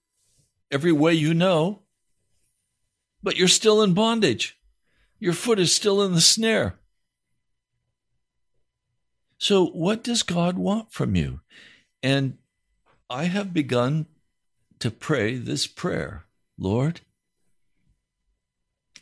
every 0.71 0.91
way 0.91 1.13
you 1.13 1.33
know, 1.33 1.81
but 3.21 3.37
you're 3.37 3.47
still 3.47 3.81
in 3.81 3.93
bondage. 3.93 4.57
Your 5.19 5.33
foot 5.33 5.59
is 5.59 5.73
still 5.73 6.01
in 6.01 6.13
the 6.13 6.21
snare. 6.21 6.79
So, 9.37 9.65
what 9.65 10.03
does 10.03 10.23
God 10.23 10.57
want 10.57 10.91
from 10.91 11.15
you? 11.15 11.41
And 12.03 12.37
I 13.09 13.25
have 13.25 13.53
begun 13.53 14.05
to 14.79 14.91
pray 14.91 15.35
this 15.35 15.67
prayer 15.67 16.25
Lord, 16.57 16.99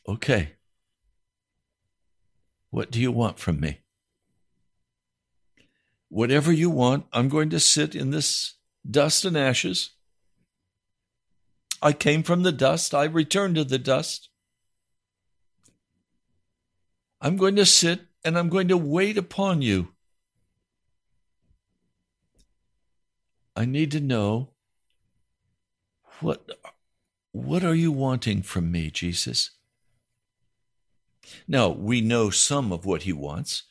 okay, 0.08 0.54
what 2.70 2.92
do 2.92 3.02
you 3.02 3.12
want 3.12 3.40
from 3.40 3.60
me? 3.60 3.80
Whatever 6.10 6.52
you 6.52 6.70
want, 6.70 7.06
I'm 7.12 7.30
going 7.30 7.50
to 7.50 7.60
sit 7.60 7.96
in 7.96 8.12
this 8.12 8.56
dust 8.90 9.26
and 9.26 9.36
ashes. 9.36 9.92
I 11.82 11.94
came 11.94 12.24
from 12.24 12.44
the 12.44 12.52
dust, 12.52 12.94
I 12.94 13.06
return 13.06 13.54
to 13.56 13.64
the 13.64 13.78
dust. 13.78 14.30
I'm 17.22 17.38
going 17.38 17.56
to 17.56 17.66
sit 17.66 18.02
and 18.24 18.38
I'm 18.38 18.50
going 18.50 18.68
to 18.68 18.78
wait 18.78 19.18
upon 19.18 19.62
you. 19.62 19.90
I 23.56 23.66
need 23.66 23.92
to 23.92 24.00
know 24.00 24.50
what 26.20 26.48
what 27.32 27.64
are 27.64 27.76
you 27.76 27.92
wanting 27.92 28.42
from 28.42 28.72
me, 28.72 28.90
Jesus? 28.90 29.52
Now, 31.48 31.70
we 31.70 32.02
know 32.02 32.30
some 32.30 32.72
of 32.72 32.86
what 32.86 33.04
he 33.04 33.14
wants. 33.14 33.64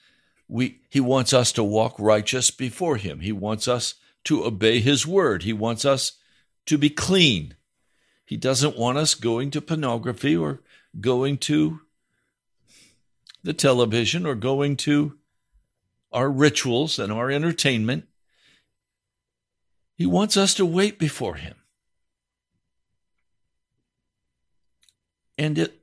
We 0.49 0.81
he 0.88 1.01
wants 1.01 1.33
us 1.33 1.51
to 1.53 1.64
walk 1.64 1.97
righteous 1.99 2.51
before 2.51 2.97
him. 2.97 3.21
He 3.21 3.33
wants 3.33 3.66
us 3.66 3.95
to 4.25 4.45
obey 4.45 4.81
his 4.81 5.07
word. 5.07 5.42
He 5.42 5.53
wants 5.53 5.85
us 5.85 6.12
to 6.66 6.79
be 6.79 6.90
clean. 6.90 7.56
He 8.27 8.37
doesn't 8.37 8.77
want 8.77 8.99
us 8.99 9.15
going 9.15 9.51
to 9.53 9.61
pornography 9.61 10.37
or 10.37 10.61
going 11.01 11.39
to 11.39 11.81
the 13.43 13.53
television 13.53 14.27
or 14.27 14.35
going 14.35 14.77
to 14.79 15.17
our 16.12 16.29
rituals 16.29 16.99
and 16.99 17.12
our 17.12 17.31
entertainment. 17.31 18.07
He 19.95 20.07
wants 20.07 20.37
us 20.37 20.55
to 20.55 20.67
wait 20.67 20.99
before 20.99 21.37
Him. 21.37 21.55
And 25.39 25.57
it, 25.59 25.81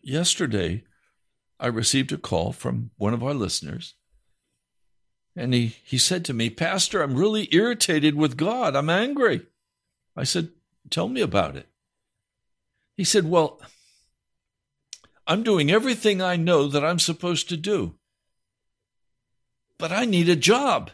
yesterday, 0.00 0.84
I 1.58 1.66
received 1.66 2.12
a 2.12 2.18
call 2.18 2.52
from 2.52 2.90
one 2.96 3.14
of 3.14 3.24
our 3.24 3.34
listeners. 3.34 3.94
And 5.34 5.54
he, 5.54 5.76
he 5.84 5.98
said 5.98 6.24
to 6.26 6.34
me, 6.34 6.50
Pastor, 6.50 7.02
I'm 7.02 7.16
really 7.16 7.48
irritated 7.52 8.14
with 8.14 8.36
God. 8.36 8.76
I'm 8.76 8.90
angry. 8.90 9.46
I 10.14 10.24
said, 10.24 10.50
Tell 10.92 11.08
me 11.08 11.22
about 11.22 11.56
it. 11.56 11.68
He 12.98 13.04
said, 13.04 13.28
Well, 13.28 13.60
I'm 15.26 15.42
doing 15.42 15.70
everything 15.70 16.20
I 16.20 16.36
know 16.36 16.68
that 16.68 16.84
I'm 16.84 16.98
supposed 16.98 17.48
to 17.48 17.56
do. 17.56 17.94
But 19.78 19.90
I 19.90 20.04
need 20.04 20.28
a 20.28 20.36
job. 20.36 20.90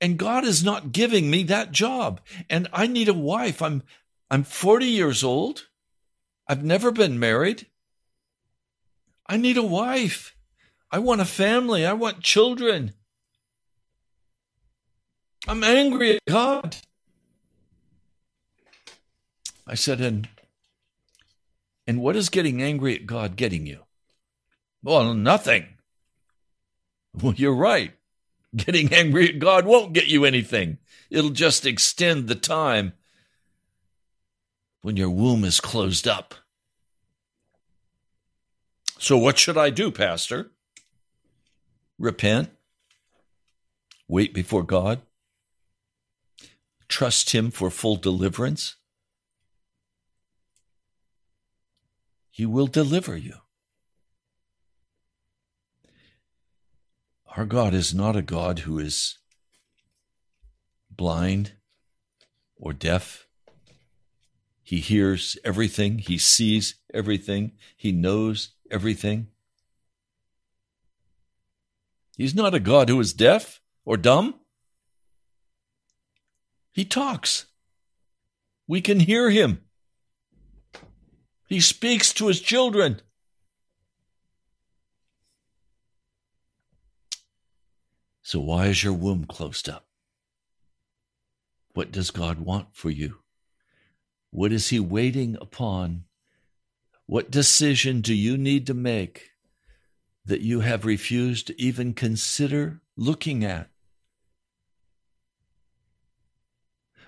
And 0.00 0.18
God 0.18 0.44
is 0.44 0.64
not 0.64 0.92
giving 0.92 1.30
me 1.30 1.42
that 1.44 1.70
job. 1.70 2.20
And 2.48 2.66
I 2.72 2.86
need 2.86 3.08
a 3.08 3.14
wife. 3.14 3.60
I'm, 3.60 3.82
I'm 4.30 4.42
40 4.42 4.86
years 4.86 5.22
old. 5.22 5.68
I've 6.48 6.64
never 6.64 6.90
been 6.90 7.18
married. 7.18 7.66
I 9.26 9.36
need 9.36 9.58
a 9.58 9.62
wife. 9.62 10.34
I 10.90 10.98
want 10.98 11.20
a 11.20 11.26
family. 11.26 11.84
I 11.84 11.92
want 11.92 12.22
children. 12.22 12.94
I'm 15.46 15.62
angry 15.62 16.16
at 16.16 16.20
God. 16.26 16.76
I 19.68 19.74
said, 19.74 20.00
and 20.00 20.28
and 21.86 22.00
what 22.00 22.16
is 22.16 22.28
getting 22.28 22.62
angry 22.62 22.94
at 22.94 23.06
God 23.06 23.36
getting 23.36 23.66
you? 23.66 23.80
Well, 24.82 25.14
nothing. 25.14 25.66
Well, 27.20 27.34
you're 27.34 27.54
right. 27.54 27.92
Getting 28.56 28.92
angry 28.94 29.28
at 29.28 29.38
God 29.38 29.66
won't 29.66 29.92
get 29.92 30.06
you 30.06 30.24
anything. 30.24 30.78
It'll 31.10 31.30
just 31.30 31.66
extend 31.66 32.28
the 32.28 32.34
time 32.34 32.94
when 34.82 34.96
your 34.96 35.10
womb 35.10 35.44
is 35.44 35.60
closed 35.60 36.08
up. 36.08 36.34
So, 38.98 39.16
what 39.16 39.38
should 39.38 39.56
I 39.56 39.70
do, 39.70 39.90
Pastor? 39.90 40.50
Repent, 41.98 42.50
wait 44.06 44.32
before 44.32 44.62
God, 44.62 45.00
trust 46.88 47.30
Him 47.30 47.50
for 47.50 47.70
full 47.70 47.96
deliverance, 47.96 48.76
He 52.38 52.46
will 52.46 52.68
deliver 52.68 53.16
you. 53.16 53.34
Our 57.36 57.44
God 57.44 57.74
is 57.74 57.92
not 57.92 58.14
a 58.14 58.22
God 58.22 58.60
who 58.60 58.78
is 58.78 59.18
blind 60.88 61.54
or 62.56 62.72
deaf. 62.72 63.26
He 64.62 64.78
hears 64.78 65.36
everything, 65.44 65.98
he 65.98 66.16
sees 66.16 66.76
everything, 66.94 67.54
he 67.76 67.90
knows 67.90 68.50
everything. 68.70 69.26
He's 72.16 72.36
not 72.36 72.54
a 72.54 72.60
God 72.60 72.88
who 72.88 73.00
is 73.00 73.12
deaf 73.12 73.60
or 73.84 73.96
dumb. 73.96 74.36
He 76.70 76.84
talks. 76.84 77.46
We 78.68 78.80
can 78.80 79.00
hear 79.00 79.28
him. 79.28 79.64
He 81.48 81.60
speaks 81.60 82.12
to 82.14 82.28
his 82.28 82.40
children. 82.40 83.00
So, 88.22 88.40
why 88.40 88.66
is 88.66 88.84
your 88.84 88.92
womb 88.92 89.24
closed 89.24 89.70
up? 89.70 89.86
What 91.72 91.90
does 91.90 92.10
God 92.10 92.40
want 92.40 92.74
for 92.74 92.90
you? 92.90 93.20
What 94.30 94.52
is 94.52 94.68
He 94.68 94.78
waiting 94.78 95.38
upon? 95.40 96.04
What 97.06 97.30
decision 97.30 98.02
do 98.02 98.12
you 98.12 98.36
need 98.36 98.66
to 98.66 98.74
make 98.74 99.30
that 100.26 100.42
you 100.42 100.60
have 100.60 100.84
refused 100.84 101.46
to 101.46 101.58
even 101.58 101.94
consider 101.94 102.82
looking 102.96 103.44
at? 103.44 103.70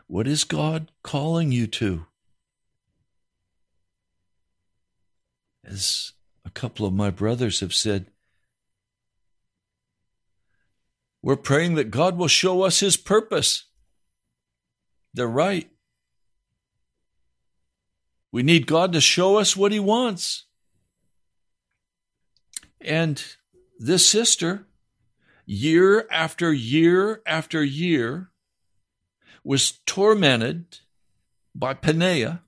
What 0.06 0.26
is 0.26 0.44
God 0.44 0.90
calling 1.02 1.52
you 1.52 1.66
to? 1.66 2.06
As 5.64 6.12
a 6.44 6.50
couple 6.50 6.86
of 6.86 6.92
my 6.92 7.10
brothers 7.10 7.60
have 7.60 7.74
said, 7.74 8.06
we're 11.22 11.36
praying 11.36 11.74
that 11.74 11.90
God 11.90 12.16
will 12.16 12.28
show 12.28 12.62
us 12.62 12.80
His 12.80 12.96
purpose. 12.96 13.64
They're 15.12 15.26
right. 15.26 15.68
We 18.32 18.42
need 18.42 18.66
God 18.66 18.92
to 18.92 19.00
show 19.00 19.36
us 19.36 19.56
what 19.56 19.72
He 19.72 19.80
wants. 19.80 20.46
And 22.80 23.22
this 23.78 24.08
sister, 24.08 24.66
year 25.44 26.06
after 26.10 26.52
year 26.52 27.20
after 27.26 27.62
year, 27.62 28.30
was 29.44 29.80
tormented 29.84 30.78
by 31.54 31.74
Peninnah, 31.74 32.42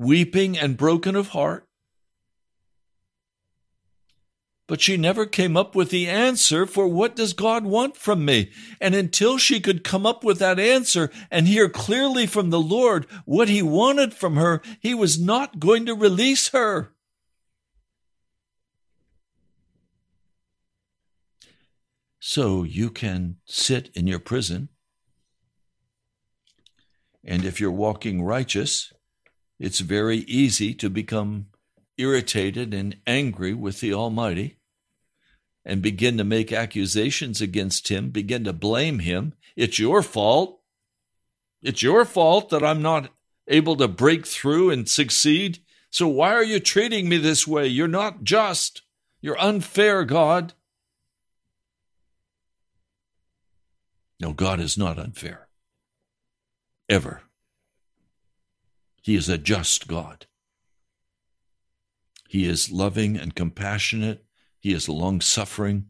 weeping 0.00 0.56
and 0.56 0.78
broken 0.78 1.14
of 1.14 1.28
heart, 1.28 1.66
but 4.66 4.80
she 4.80 4.96
never 4.96 5.26
came 5.26 5.58
up 5.58 5.74
with 5.74 5.90
the 5.90 6.08
answer 6.08 6.64
for 6.64 6.88
what 6.88 7.14
does 7.14 7.34
God 7.34 7.66
want 7.66 7.98
from 7.98 8.24
me? 8.24 8.50
And 8.80 8.94
until 8.94 9.36
she 9.36 9.60
could 9.60 9.84
come 9.84 10.06
up 10.06 10.24
with 10.24 10.38
that 10.38 10.58
answer 10.58 11.10
and 11.30 11.46
hear 11.46 11.68
clearly 11.68 12.26
from 12.26 12.48
the 12.48 12.60
Lord 12.60 13.06
what 13.26 13.50
he 13.50 13.62
wanted 13.62 14.14
from 14.14 14.36
her, 14.36 14.62
he 14.80 14.94
was 14.94 15.20
not 15.20 15.60
going 15.60 15.84
to 15.84 15.94
release 15.94 16.48
her. 16.48 16.94
So 22.20 22.62
you 22.62 22.88
can 22.88 23.36
sit 23.44 23.90
in 23.92 24.06
your 24.06 24.20
prison. 24.20 24.70
And 27.22 27.44
if 27.44 27.60
you're 27.60 27.70
walking 27.70 28.22
righteous, 28.22 28.92
it's 29.60 29.80
very 29.80 30.18
easy 30.20 30.72
to 30.74 30.88
become 30.88 31.46
irritated 31.98 32.72
and 32.72 32.96
angry 33.06 33.52
with 33.52 33.80
the 33.80 33.92
Almighty 33.92 34.56
and 35.66 35.82
begin 35.82 36.16
to 36.16 36.24
make 36.24 36.50
accusations 36.50 37.42
against 37.42 37.88
him, 37.88 38.08
begin 38.08 38.42
to 38.44 38.54
blame 38.54 39.00
him. 39.00 39.34
It's 39.54 39.78
your 39.78 40.02
fault. 40.02 40.60
It's 41.62 41.82
your 41.82 42.06
fault 42.06 42.48
that 42.48 42.64
I'm 42.64 42.80
not 42.80 43.10
able 43.46 43.76
to 43.76 43.86
break 43.86 44.26
through 44.26 44.70
and 44.70 44.88
succeed. 44.88 45.58
So 45.90 46.08
why 46.08 46.32
are 46.32 46.42
you 46.42 46.58
treating 46.58 47.06
me 47.06 47.18
this 47.18 47.46
way? 47.46 47.66
You're 47.66 47.86
not 47.86 48.24
just. 48.24 48.80
You're 49.20 49.38
unfair, 49.38 50.04
God. 50.04 50.54
No, 54.18 54.32
God 54.32 54.58
is 54.58 54.78
not 54.78 54.98
unfair. 54.98 55.48
Ever. 56.88 57.22
He 59.00 59.16
is 59.16 59.28
a 59.28 59.38
just 59.38 59.88
God. 59.88 60.26
He 62.28 62.46
is 62.46 62.70
loving 62.70 63.16
and 63.16 63.34
compassionate 63.34 64.24
he 64.60 64.74
is 64.74 64.88
long 64.88 65.22
suffering. 65.22 65.86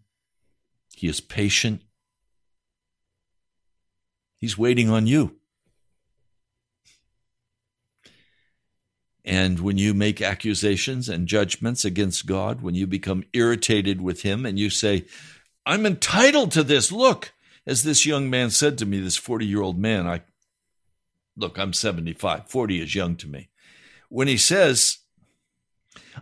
He 0.97 1.09
is 1.09 1.21
patient. 1.21 1.83
He's 4.37 4.57
waiting 4.57 4.89
on 4.89 5.07
you. 5.07 5.37
And 9.25 9.61
when 9.61 9.77
you 9.77 9.93
make 9.93 10.23
accusations 10.23 11.09
and 11.09 11.27
judgments 11.27 11.85
against 11.85 12.27
God, 12.27 12.63
when 12.63 12.75
you 12.75 12.87
become 12.87 13.25
irritated 13.33 14.01
with 14.01 14.23
Him 14.23 14.47
and 14.47 14.59
you 14.59 14.71
say, 14.71 15.05
I'm 15.67 15.85
entitled 15.85 16.53
to 16.53 16.63
this, 16.63 16.91
look, 16.91 17.33
as 17.67 17.83
this 17.83 18.07
young 18.07 18.31
man 18.31 18.51
said 18.51 18.79
to 18.79 18.87
me, 18.87 18.99
this 19.01 19.17
40 19.17 19.45
year 19.45 19.61
old 19.61 19.79
man, 19.79 20.07
I 20.07 20.23
look, 21.37 21.59
I'm 21.59 21.73
75, 21.73 22.49
40 22.49 22.81
is 22.81 22.95
young 22.95 23.17
to 23.17 23.29
me. 23.29 23.49
When 24.09 24.29
he 24.29 24.37
says, 24.37 24.99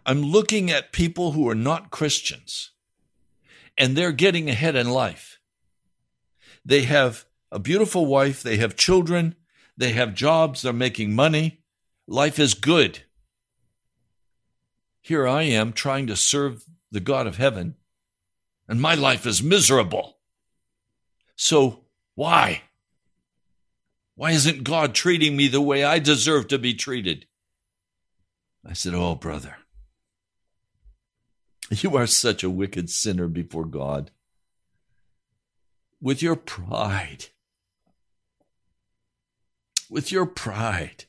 I'm 0.05 0.23
looking 0.23 0.71
at 0.71 0.93
people 0.93 1.33
who 1.33 1.49
are 1.49 1.55
not 1.55 1.91
Christians 1.91 2.73
and 3.77 3.97
they're 3.97 4.13
getting 4.13 4.49
ahead 4.51 4.77
in 4.77 4.91
life. 4.91 5.39
They 6.65 6.83
have 6.83 7.25
a 7.51 7.59
beautiful 7.59 8.07
wife, 8.07 8.43
they 8.43 8.57
have 8.59 8.77
children, 8.77 9.37
they 9.77 9.93
have 9.93 10.15
jobs, 10.15 10.63
they're 10.63 10.73
making 10.73 11.15
money. 11.15 11.63
Life 12.07 12.39
is 12.39 12.55
good. 12.55 13.01
Here 15.01 15.27
I 15.27 15.43
am 15.45 15.73
trying 15.73 16.07
to 16.09 16.17
serve 16.17 16.65
the 16.91 17.01
God 17.01 17.27
of 17.27 17.37
heaven, 17.37 17.77
and 18.67 18.81
my 18.81 18.95
life 18.95 19.27
is 19.27 19.43
miserable. 19.43 20.19
So, 21.37 21.85
why? 22.15 22.63
Why 24.19 24.33
isn't 24.33 24.65
God 24.65 24.97
treating 24.97 25.37
me 25.37 25.47
the 25.47 25.61
way 25.61 25.85
I 25.85 26.01
deserve 26.01 26.49
to 26.49 26.59
be 26.59 26.75
treated? 26.75 27.27
I 28.67 28.73
said, 28.73 28.93
Oh, 28.93 29.15
brother, 29.15 29.59
you 31.71 31.97
are 31.97 32.09
such 32.09 32.43
a 32.43 32.51
wicked 32.51 32.91
sinner 32.91 33.29
before 33.29 33.65
God. 33.65 34.11
With 36.01 36.21
your 36.21 36.35
pride, 36.35 37.27
with 39.89 40.11
your 40.11 40.27
pride, 40.27 41.05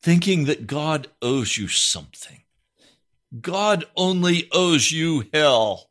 thinking 0.00 0.46
that 0.46 0.66
God 0.66 1.08
owes 1.20 1.58
you 1.58 1.68
something. 1.68 2.44
God 3.42 3.84
only 3.94 4.48
owes 4.52 4.90
you 4.90 5.28
hell. 5.34 5.87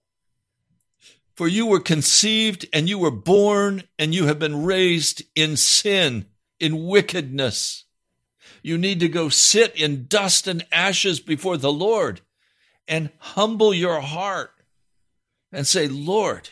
For 1.38 1.48
you 1.48 1.68
were 1.68 1.80
conceived 1.80 2.66
and 2.74 2.90
you 2.90 2.98
were 2.98 3.12
born 3.12 3.84
and 4.00 4.14
you 4.14 4.26
have 4.26 4.40
been 4.40 4.66
raised 4.66 5.22
in 5.36 5.56
sin, 5.56 6.26
in 6.60 6.88
wickedness. 6.88 7.86
You 8.64 8.80
need 8.80 9.00
to 9.02 9.08
go 9.08 9.30
sit 9.30 9.76
in 9.76 10.08
dust 10.08 10.48
and 10.48 10.66
ashes 10.72 11.20
before 11.20 11.58
the 11.58 11.72
Lord 11.72 12.22
and 12.88 13.12
humble 13.20 13.72
your 13.72 14.02
heart 14.02 14.50
and 15.52 15.68
say, 15.68 15.88
Lord, 15.88 16.50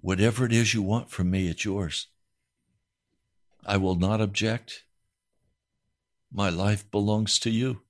whatever 0.00 0.46
it 0.46 0.52
is 0.52 0.74
you 0.74 0.82
want 0.82 1.10
from 1.10 1.28
me, 1.28 1.48
it's 1.48 1.64
yours. 1.64 2.06
I 3.66 3.78
will 3.78 3.96
not 3.96 4.20
object. 4.20 4.84
My 6.32 6.50
life 6.50 6.88
belongs 6.92 7.40
to 7.40 7.50
you. 7.50 7.82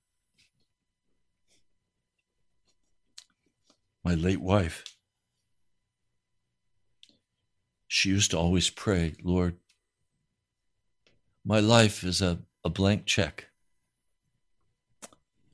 My 4.03 4.15
late 4.15 4.41
wife, 4.41 4.83
she 7.87 8.09
used 8.09 8.31
to 8.31 8.37
always 8.37 8.69
pray, 8.69 9.15
Lord, 9.23 9.57
my 11.45 11.59
life 11.59 12.03
is 12.03 12.21
a, 12.21 12.39
a 12.65 12.69
blank 12.69 13.05
check. 13.05 13.47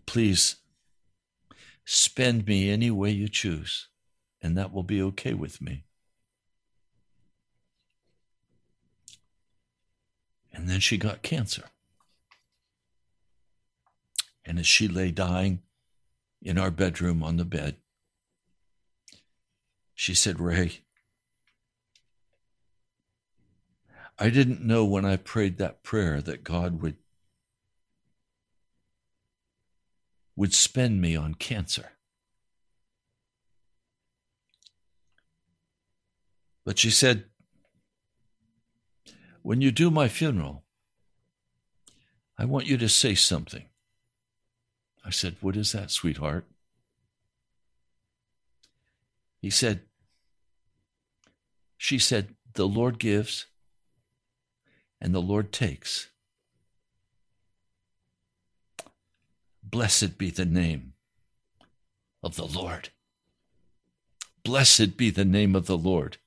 Please 0.08 0.56
spend 1.86 2.48
me 2.48 2.72
any 2.72 2.90
way 2.90 3.12
you 3.12 3.28
choose, 3.28 3.88
and 4.42 4.58
that 4.58 4.74
will 4.74 4.84
be 4.84 5.02
okay 5.02 5.34
with 5.34 5.62
me. 5.62 5.84
And 10.52 10.68
then 10.68 10.80
she 10.80 10.98
got 10.98 11.22
cancer. 11.22 11.66
And 14.44 14.58
as 14.58 14.66
she 14.66 14.88
lay 14.88 15.12
dying 15.12 15.62
in 16.42 16.58
our 16.58 16.72
bedroom 16.72 17.22
on 17.22 17.38
the 17.38 17.46
bed, 17.46 17.78
she 20.00 20.14
said, 20.16 20.40
Ray, 20.40 20.80
I 24.18 24.30
didn't 24.30 24.64
know 24.64 24.86
when 24.86 25.04
I 25.04 25.18
prayed 25.18 25.58
that 25.58 25.84
prayer 25.84 26.22
that 26.22 26.46
God 26.46 26.82
would 26.82 26.96
would 30.38 30.54
spend 30.54 31.02
me 31.02 31.18
on 31.18 31.34
cancer. 31.34 31.92
But 36.64 36.80
she 36.80 36.92
said, 36.92 37.26
When 39.42 39.60
you 39.60 39.70
do 39.70 39.92
my 39.92 40.08
funeral, 40.08 40.64
I 42.38 42.46
want 42.46 42.68
you 42.68 42.78
to 42.78 42.88
say 42.88 43.16
something. 43.16 43.66
I 45.04 45.10
said, 45.10 45.36
What 45.42 45.58
is 45.58 45.74
that, 45.74 45.92
sweetheart? 45.92 46.46
He 49.42 49.50
said, 49.50 49.82
She 51.82 51.98
said, 51.98 52.36
The 52.56 52.68
Lord 52.68 53.00
gives 53.00 53.46
and 55.00 55.16
the 55.16 55.22
Lord 55.22 55.54
takes. 55.54 56.10
Blessed 59.64 60.18
be 60.18 60.30
the 60.30 60.46
name 60.46 60.94
of 62.22 62.36
the 62.36 62.46
Lord. 62.46 62.90
Blessed 64.44 64.98
be 64.98 65.10
the 65.10 65.24
name 65.24 65.56
of 65.56 65.68
the 65.68 65.78
Lord. 65.78 66.18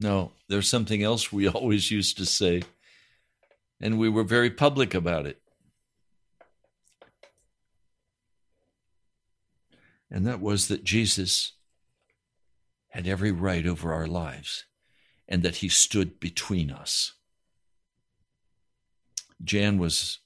No, 0.00 0.32
there's 0.48 0.68
something 0.68 1.04
else 1.04 1.32
we 1.32 1.46
always 1.48 1.92
used 1.92 2.16
to 2.16 2.26
say, 2.26 2.62
and 3.80 4.00
we 4.00 4.08
were 4.08 4.24
very 4.24 4.50
public 4.50 4.94
about 4.94 5.26
it. 5.26 5.40
And 10.10 10.26
that 10.26 10.40
was 10.40 10.66
that 10.68 10.82
Jesus 10.82 11.52
had 12.88 13.06
every 13.06 13.32
right 13.32 13.66
over 13.66 13.92
our 13.92 14.06
lives 14.06 14.64
and 15.28 15.42
that 15.42 15.56
he 15.56 15.68
stood 15.68 16.20
between 16.20 16.70
us. 16.70 17.14
Jan 19.42 19.78
was 19.78 20.18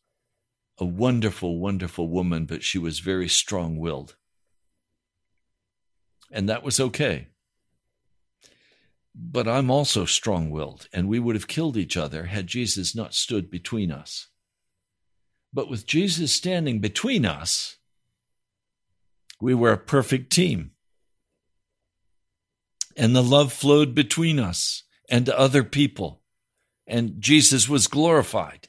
a 0.78 0.84
wonderful, 0.84 1.58
wonderful 1.58 2.08
woman, 2.08 2.46
but 2.46 2.62
she 2.62 2.78
was 2.78 3.00
very 3.00 3.28
strong 3.28 3.78
willed. 3.78 4.16
And 6.30 6.48
that 6.48 6.62
was 6.62 6.80
okay 6.80 7.28
but 9.14 9.46
I'm 9.46 9.70
also 9.70 10.04
strong 10.04 10.50
willed, 10.50 10.88
and 10.92 11.08
we 11.08 11.18
would 11.18 11.36
have 11.36 11.48
killed 11.48 11.76
each 11.76 11.96
other 11.96 12.24
had 12.26 12.46
Jesus 12.46 12.94
not 12.94 13.14
stood 13.14 13.50
between 13.50 13.90
us. 13.90 14.28
But 15.52 15.68
with 15.68 15.86
Jesus 15.86 16.32
standing 16.32 16.80
between 16.80 17.26
us, 17.26 17.76
we 19.40 19.54
were 19.54 19.72
a 19.72 19.78
perfect 19.78 20.32
team. 20.32 20.70
And 22.96 23.16
the 23.16 23.22
love 23.22 23.52
flowed 23.52 23.94
between 23.94 24.38
us 24.38 24.82
and 25.08 25.28
other 25.28 25.64
people, 25.64 26.20
and 26.86 27.20
Jesus 27.20 27.68
was 27.68 27.86
glorified. 27.86 28.68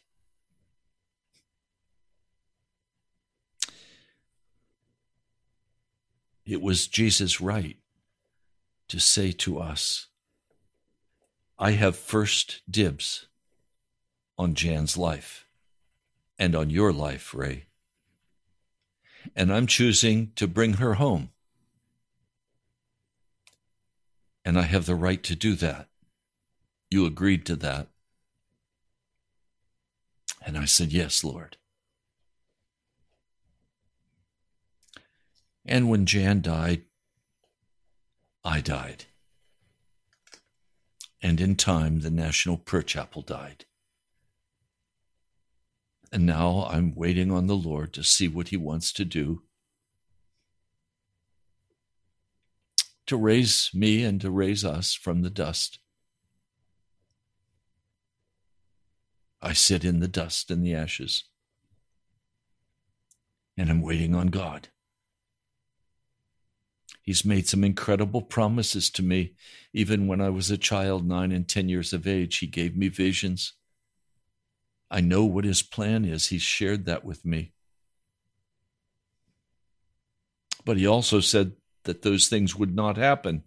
It 6.46 6.62
was 6.62 6.88
Jesus' 6.88 7.40
right 7.40 7.78
to 8.90 9.00
say 9.00 9.32
to 9.32 9.60
us, 9.60 10.08
I 11.58 11.72
have 11.72 11.96
first 11.96 12.62
dibs 12.70 13.28
on 14.38 14.54
Jan's 14.54 14.98
life 14.98 15.48
and 16.38 16.56
on 16.56 16.70
your 16.70 16.92
life, 16.92 17.34
Ray. 17.34 17.66
And 19.36 19.54
I'm 19.54 19.68
choosing 19.68 20.32
to 20.36 20.48
bring 20.48 20.74
her 20.74 20.96
home. 20.96 21.30
And 24.45 24.58
I 24.58 24.63
have 24.63 24.86
the 24.86 24.95
right 24.95 25.23
to 25.23 25.36
do 25.36 25.56
that. 25.56 25.88
You 26.89 27.06
agreed 27.06 27.45
to 27.47 27.56
that. 27.58 27.88
And 30.45 30.58
I 30.58 30.65
said, 30.65 30.91
Yes, 30.91 31.23
Lord. 31.23 31.58
And 35.65 35.89
when 35.89 36.06
Jan 36.06 36.41
died, 36.41 36.84
I 38.43 38.60
died 38.60 39.06
and 41.23 41.39
in 41.39 41.56
time 41.56 42.01
the 42.01 42.12
National 42.12 42.58
Prayer 42.58 42.84
Chapel 42.84 43.21
died. 43.21 43.65
And 46.12 46.25
now 46.25 46.67
I'm 46.69 46.93
waiting 46.93 47.32
on 47.32 47.47
the 47.47 47.56
Lord 47.56 47.93
to 47.93 48.03
see 48.03 48.27
what 48.27 48.49
He 48.49 48.58
wants 48.58 48.91
to 48.91 49.06
do 49.06 49.43
to 53.13 53.17
raise 53.17 53.69
me 53.76 54.04
and 54.04 54.19
to 54.21 54.32
raise 54.32 54.65
us 54.65 54.95
from 54.95 55.21
the 55.21 55.30
dust. 55.30 55.78
I 59.39 59.54
sit 59.54 59.86
in 59.86 59.99
the 59.99 60.08
dust 60.08 60.49
and 60.49 60.65
the 60.65 60.73
ashes, 60.73 61.26
and 63.56 63.69
I'm 63.69 63.84
waiting 63.84 64.15
on 64.15 64.28
God. 64.28 64.69
He's 67.04 67.23
made 67.23 67.48
some 67.48 67.63
incredible 67.63 68.23
promises 68.23 68.90
to 68.92 69.04
me. 69.04 69.35
Even 69.73 70.08
when 70.08 70.19
I 70.19 70.29
was 70.29 70.50
a 70.50 70.58
child, 70.58 71.06
nine 71.06 71.31
and 71.31 71.48
10 71.48 71.69
years 71.69 71.94
of 71.94 72.08
age, 72.08 72.40
He 72.40 72.48
gave 72.48 72.75
me 72.75 72.88
visions. 72.88 73.54
I 74.90 75.02
know 75.02 75.23
what 75.23 75.46
His 75.46 75.62
plan 75.62 76.04
is. 76.04 76.29
He's 76.29 76.42
shared 76.42 76.85
that 76.85 77.06
with 77.06 77.23
me. 77.23 77.52
But 80.65 80.77
He 80.77 80.88
also 80.88 81.19
said 81.19 81.52
that 81.84 82.02
those 82.02 82.27
things 82.27 82.56
would 82.56 82.75
not 82.75 82.98
happen 82.98 83.44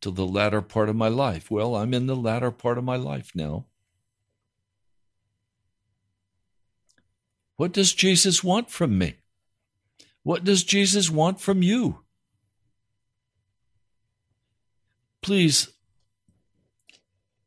till 0.00 0.12
the 0.12 0.26
latter 0.26 0.60
part 0.60 0.88
of 0.88 0.96
my 0.96 1.08
life. 1.08 1.50
Well, 1.50 1.76
I'm 1.76 1.94
in 1.94 2.06
the 2.06 2.16
latter 2.16 2.50
part 2.50 2.78
of 2.78 2.84
my 2.84 2.96
life 2.96 3.32
now. 3.34 3.66
What 7.56 7.72
does 7.72 7.92
Jesus 7.92 8.42
want 8.42 8.70
from 8.70 8.98
me? 8.98 9.16
What 10.24 10.44
does 10.44 10.64
Jesus 10.64 11.10
want 11.10 11.40
from 11.40 11.62
you? 11.62 12.00
Please, 15.20 15.68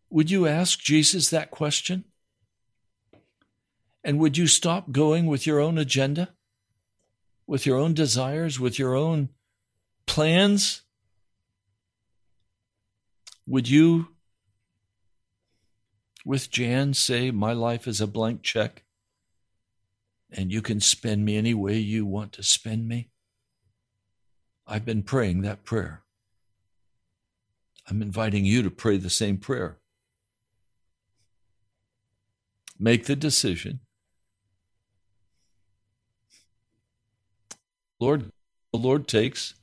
would 0.09 0.31
you 0.31 0.47
ask 0.47 0.79
Jesus 0.79 1.29
that 1.29 1.51
question? 1.51 2.05
And 4.03 4.19
would 4.19 4.37
you 4.37 4.47
stop 4.47 4.91
going 4.91 5.25
with 5.25 5.45
your 5.45 5.59
own 5.59 5.77
agenda, 5.77 6.29
with 7.47 7.65
your 7.65 7.77
own 7.77 7.93
desires, 7.93 8.59
with 8.59 8.79
your 8.79 8.95
own 8.95 9.29
plans? 10.05 10.81
Would 13.47 13.69
you, 13.69 14.09
with 16.25 16.49
Jan, 16.49 16.93
say, 16.93 17.31
My 17.31 17.53
life 17.53 17.87
is 17.87 18.01
a 18.01 18.07
blank 18.07 18.41
check 18.41 18.83
and 20.31 20.51
you 20.51 20.61
can 20.61 20.79
spend 20.79 21.23
me 21.23 21.37
any 21.37 21.53
way 21.53 21.77
you 21.77 22.05
want 22.05 22.33
to 22.33 22.43
spend 22.43 22.87
me? 22.87 23.09
I've 24.67 24.85
been 24.85 25.03
praying 25.03 25.41
that 25.41 25.63
prayer. 25.63 26.03
I'm 27.87 28.01
inviting 28.01 28.45
you 28.45 28.63
to 28.63 28.71
pray 28.71 28.97
the 28.97 29.11
same 29.11 29.37
prayer. 29.37 29.77
Make 32.79 33.05
the 33.05 33.15
decision. 33.15 33.79
Lord, 37.99 38.31
the 38.73 38.79
Lord 38.79 39.07
takes, 39.07 39.53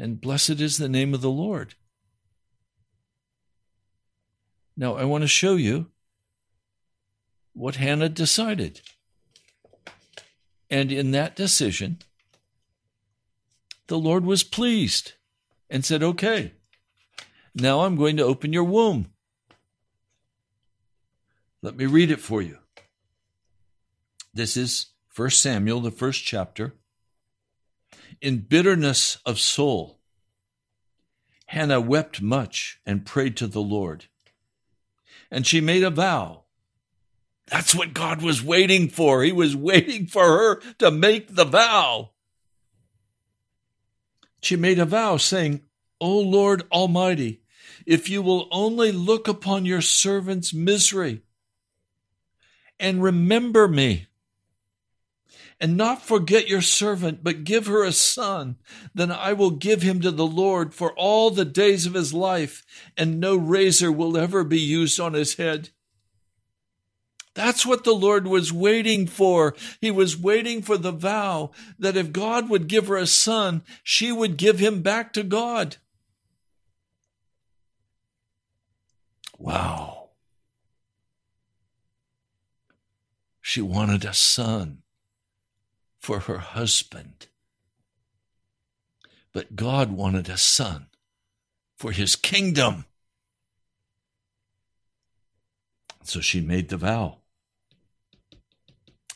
and 0.00 0.18
blessed 0.18 0.60
is 0.60 0.78
the 0.78 0.88
name 0.88 1.12
of 1.12 1.20
the 1.20 1.30
Lord. 1.30 1.74
Now, 4.74 4.96
I 4.96 5.04
want 5.04 5.22
to 5.22 5.28
show 5.28 5.56
you 5.56 5.88
what 7.52 7.76
Hannah 7.76 8.08
decided. 8.08 8.80
And 10.70 10.90
in 10.90 11.10
that 11.10 11.36
decision, 11.36 11.98
the 13.88 13.98
Lord 13.98 14.24
was 14.24 14.42
pleased 14.42 15.12
and 15.68 15.84
said, 15.84 16.02
Okay, 16.02 16.54
now 17.54 17.80
I'm 17.80 17.96
going 17.96 18.16
to 18.16 18.24
open 18.24 18.54
your 18.54 18.64
womb. 18.64 19.10
Let 21.60 21.76
me 21.76 21.84
read 21.84 22.10
it 22.10 22.20
for 22.20 22.40
you. 22.40 22.56
This 24.32 24.56
is 24.56 24.86
1 25.14 25.28
Samuel, 25.30 25.82
the 25.82 25.90
first 25.90 26.24
chapter. 26.24 26.74
In 28.20 28.38
bitterness 28.38 29.18
of 29.24 29.38
soul, 29.38 29.98
Hannah 31.46 31.80
wept 31.80 32.20
much 32.20 32.80
and 32.84 33.06
prayed 33.06 33.36
to 33.38 33.46
the 33.46 33.62
Lord. 33.62 34.06
And 35.30 35.46
she 35.46 35.60
made 35.60 35.82
a 35.82 35.90
vow. 35.90 36.44
That's 37.46 37.74
what 37.74 37.94
God 37.94 38.22
was 38.22 38.42
waiting 38.42 38.88
for. 38.88 39.22
He 39.22 39.32
was 39.32 39.56
waiting 39.56 40.06
for 40.06 40.22
her 40.22 40.60
to 40.78 40.90
make 40.90 41.34
the 41.34 41.44
vow. 41.44 42.10
She 44.40 44.56
made 44.56 44.78
a 44.78 44.84
vow 44.84 45.16
saying, 45.16 45.62
O 46.00 46.18
Lord 46.18 46.62
Almighty, 46.70 47.42
if 47.86 48.08
you 48.08 48.22
will 48.22 48.48
only 48.52 48.92
look 48.92 49.26
upon 49.26 49.64
your 49.66 49.80
servant's 49.80 50.54
misery 50.54 51.22
and 52.78 53.02
remember 53.02 53.66
me, 53.68 54.06
and 55.60 55.76
not 55.76 56.02
forget 56.02 56.48
your 56.48 56.62
servant, 56.62 57.22
but 57.22 57.44
give 57.44 57.66
her 57.66 57.84
a 57.84 57.92
son, 57.92 58.56
then 58.94 59.12
I 59.12 59.34
will 59.34 59.50
give 59.50 59.82
him 59.82 60.00
to 60.00 60.10
the 60.10 60.26
Lord 60.26 60.72
for 60.72 60.92
all 60.94 61.30
the 61.30 61.44
days 61.44 61.84
of 61.84 61.92
his 61.92 62.14
life, 62.14 62.64
and 62.96 63.20
no 63.20 63.36
razor 63.36 63.92
will 63.92 64.16
ever 64.16 64.42
be 64.42 64.58
used 64.58 64.98
on 64.98 65.12
his 65.12 65.34
head. 65.34 65.68
That's 67.34 67.64
what 67.64 67.84
the 67.84 67.94
Lord 67.94 68.26
was 68.26 68.52
waiting 68.52 69.06
for. 69.06 69.54
He 69.80 69.90
was 69.90 70.16
waiting 70.16 70.62
for 70.62 70.76
the 70.76 70.92
vow 70.92 71.52
that 71.78 71.96
if 71.96 72.12
God 72.12 72.48
would 72.48 72.66
give 72.66 72.88
her 72.88 72.96
a 72.96 73.06
son, 73.06 73.62
she 73.82 74.10
would 74.10 74.36
give 74.36 74.58
him 74.58 74.82
back 74.82 75.12
to 75.12 75.22
God. 75.22 75.76
Wow. 79.38 80.08
She 83.40 83.62
wanted 83.62 84.04
a 84.04 84.14
son 84.14 84.79
for 86.00 86.20
her 86.20 86.38
husband. 86.38 87.26
But 89.32 89.54
God 89.54 89.92
wanted 89.92 90.28
a 90.28 90.36
son 90.36 90.86
for 91.76 91.92
his 91.92 92.16
kingdom. 92.16 92.86
So 96.02 96.20
she 96.20 96.40
made 96.40 96.70
the 96.70 96.76
vow 96.76 97.18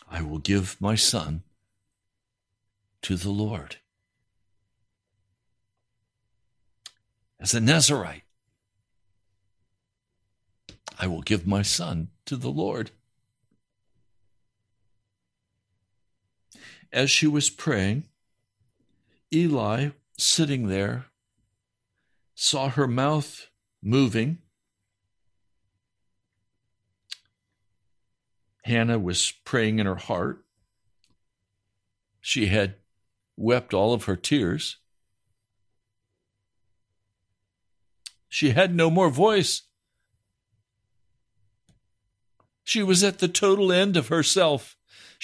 I 0.08 0.22
will 0.22 0.38
give 0.38 0.80
my 0.80 0.94
son 0.94 1.42
to 3.02 3.16
the 3.16 3.30
Lord. 3.30 3.76
As 7.40 7.52
a 7.52 7.60
Nazarite, 7.60 8.22
I 11.00 11.08
will 11.08 11.22
give 11.22 11.48
my 11.48 11.62
son 11.62 12.10
to 12.26 12.36
the 12.36 12.48
Lord. 12.48 12.92
As 16.92 17.10
she 17.10 17.26
was 17.26 17.50
praying, 17.50 18.04
Eli, 19.32 19.90
sitting 20.16 20.68
there, 20.68 21.06
saw 22.34 22.68
her 22.68 22.86
mouth 22.86 23.48
moving. 23.82 24.38
Hannah 28.64 28.98
was 28.98 29.32
praying 29.44 29.78
in 29.78 29.86
her 29.86 29.96
heart. 29.96 30.44
She 32.20 32.46
had 32.46 32.76
wept 33.36 33.74
all 33.74 33.92
of 33.92 34.04
her 34.04 34.16
tears. 34.16 34.78
She 38.28 38.50
had 38.50 38.74
no 38.74 38.90
more 38.90 39.10
voice. 39.10 39.62
She 42.64 42.82
was 42.82 43.04
at 43.04 43.18
the 43.18 43.28
total 43.28 43.70
end 43.70 43.96
of 43.96 44.08
herself. 44.08 44.73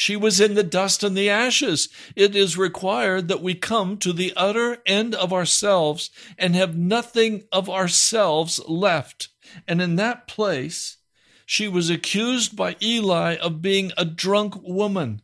She 0.01 0.17
was 0.17 0.41
in 0.41 0.55
the 0.55 0.63
dust 0.63 1.03
and 1.03 1.15
the 1.15 1.29
ashes. 1.29 1.91
It 2.17 2.35
is 2.35 2.57
required 2.57 3.29
that 3.29 3.43
we 3.43 3.55
come 3.55 3.99
to 3.99 4.15
the 4.15 4.33
utter 4.35 4.79
end 4.87 5.15
of 5.15 5.31
ourselves 5.31 6.09
and 6.39 6.57
have 6.57 6.75
nothing 6.75 7.45
of 7.53 7.69
ourselves 7.69 8.59
left. 8.67 9.29
And 9.69 9.83
in 9.83 9.97
that 9.97 10.27
place, 10.27 10.97
she 11.45 11.69
was 11.69 11.91
accused 11.91 12.57
by 12.57 12.77
Eli 12.81 13.37
of 13.37 13.61
being 13.61 13.93
a 13.99 14.07
drunk 14.07 14.55
woman. 14.63 15.21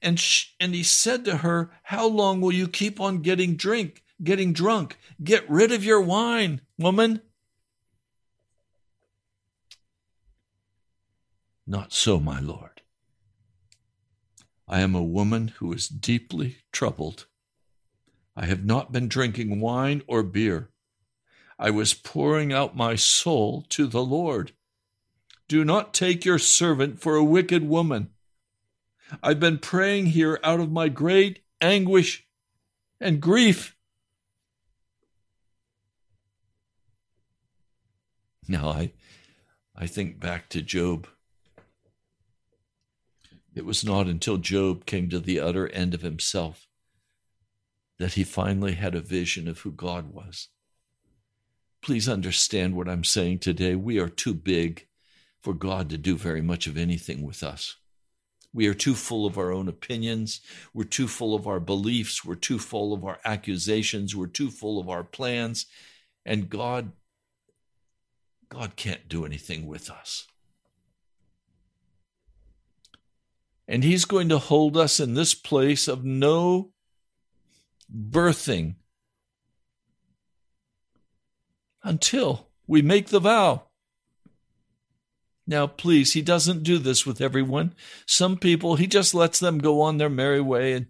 And, 0.00 0.18
she, 0.18 0.46
and 0.58 0.74
he 0.74 0.82
said 0.82 1.26
to 1.26 1.36
her, 1.36 1.70
How 1.82 2.06
long 2.06 2.40
will 2.40 2.54
you 2.54 2.68
keep 2.68 2.98
on 2.98 3.20
getting 3.20 3.54
drink, 3.54 4.02
getting 4.24 4.54
drunk? 4.54 4.96
Get 5.22 5.44
rid 5.46 5.72
of 5.72 5.84
your 5.84 6.00
wine, 6.00 6.62
woman. 6.78 7.20
Not 11.66 11.92
so, 11.92 12.18
my 12.18 12.40
Lord. 12.40 12.75
I 14.68 14.80
am 14.80 14.94
a 14.94 15.02
woman 15.02 15.48
who 15.58 15.72
is 15.72 15.88
deeply 15.88 16.58
troubled. 16.72 17.26
I 18.34 18.46
have 18.46 18.64
not 18.64 18.92
been 18.92 19.08
drinking 19.08 19.60
wine 19.60 20.02
or 20.06 20.22
beer. 20.22 20.70
I 21.58 21.70
was 21.70 21.94
pouring 21.94 22.52
out 22.52 22.76
my 22.76 22.96
soul 22.96 23.64
to 23.70 23.86
the 23.86 24.04
Lord. 24.04 24.52
Do 25.48 25.64
not 25.64 25.94
take 25.94 26.24
your 26.24 26.38
servant 26.38 27.00
for 27.00 27.14
a 27.14 27.24
wicked 27.24 27.66
woman. 27.66 28.10
I've 29.22 29.38
been 29.38 29.58
praying 29.58 30.06
here 30.06 30.40
out 30.42 30.58
of 30.58 30.72
my 30.72 30.88
great 30.88 31.44
anguish 31.60 32.26
and 33.00 33.20
grief. 33.20 33.76
Now 38.48 38.68
I 38.68 38.92
I 39.74 39.86
think 39.86 40.18
back 40.18 40.48
to 40.50 40.62
Job. 40.62 41.06
It 43.56 43.64
was 43.64 43.82
not 43.82 44.06
until 44.06 44.36
Job 44.36 44.84
came 44.84 45.08
to 45.08 45.18
the 45.18 45.40
utter 45.40 45.66
end 45.68 45.94
of 45.94 46.02
himself 46.02 46.68
that 47.98 48.12
he 48.12 48.22
finally 48.22 48.74
had 48.74 48.94
a 48.94 49.00
vision 49.00 49.48
of 49.48 49.60
who 49.60 49.72
God 49.72 50.12
was. 50.12 50.48
Please 51.80 52.06
understand 52.06 52.76
what 52.76 52.86
I'm 52.88 53.02
saying 53.02 53.38
today. 53.38 53.74
We 53.74 53.98
are 53.98 54.10
too 54.10 54.34
big 54.34 54.86
for 55.40 55.54
God 55.54 55.88
to 55.88 55.96
do 55.96 56.16
very 56.18 56.42
much 56.42 56.66
of 56.66 56.76
anything 56.76 57.24
with 57.24 57.42
us. 57.42 57.76
We 58.52 58.66
are 58.66 58.74
too 58.74 58.94
full 58.94 59.24
of 59.24 59.38
our 59.38 59.52
own 59.52 59.68
opinions. 59.68 60.42
We're 60.74 60.84
too 60.84 61.08
full 61.08 61.34
of 61.34 61.46
our 61.46 61.60
beliefs. 61.60 62.24
We're 62.24 62.34
too 62.34 62.58
full 62.58 62.92
of 62.92 63.04
our 63.04 63.20
accusations. 63.24 64.14
We're 64.14 64.26
too 64.26 64.50
full 64.50 64.78
of 64.78 64.90
our 64.90 65.04
plans. 65.04 65.64
And 66.26 66.50
God, 66.50 66.92
God 68.50 68.76
can't 68.76 69.08
do 69.08 69.24
anything 69.24 69.66
with 69.66 69.90
us. 69.90 70.26
And 73.68 73.82
He's 73.82 74.04
going 74.04 74.28
to 74.28 74.38
hold 74.38 74.76
us 74.76 75.00
in 75.00 75.14
this 75.14 75.34
place 75.34 75.88
of 75.88 76.04
no 76.04 76.70
birthing 77.92 78.76
until 81.82 82.48
we 82.66 82.82
make 82.82 83.08
the 83.08 83.20
vow. 83.20 83.64
Now, 85.46 85.68
please, 85.68 86.12
he 86.12 86.22
doesn't 86.22 86.64
do 86.64 86.78
this 86.78 87.06
with 87.06 87.20
everyone. 87.20 87.74
Some 88.04 88.36
people, 88.36 88.74
he 88.74 88.88
just 88.88 89.14
lets 89.14 89.38
them 89.38 89.58
go 89.58 89.80
on 89.80 89.98
their 89.98 90.10
merry 90.10 90.40
way 90.40 90.72
and 90.72 90.86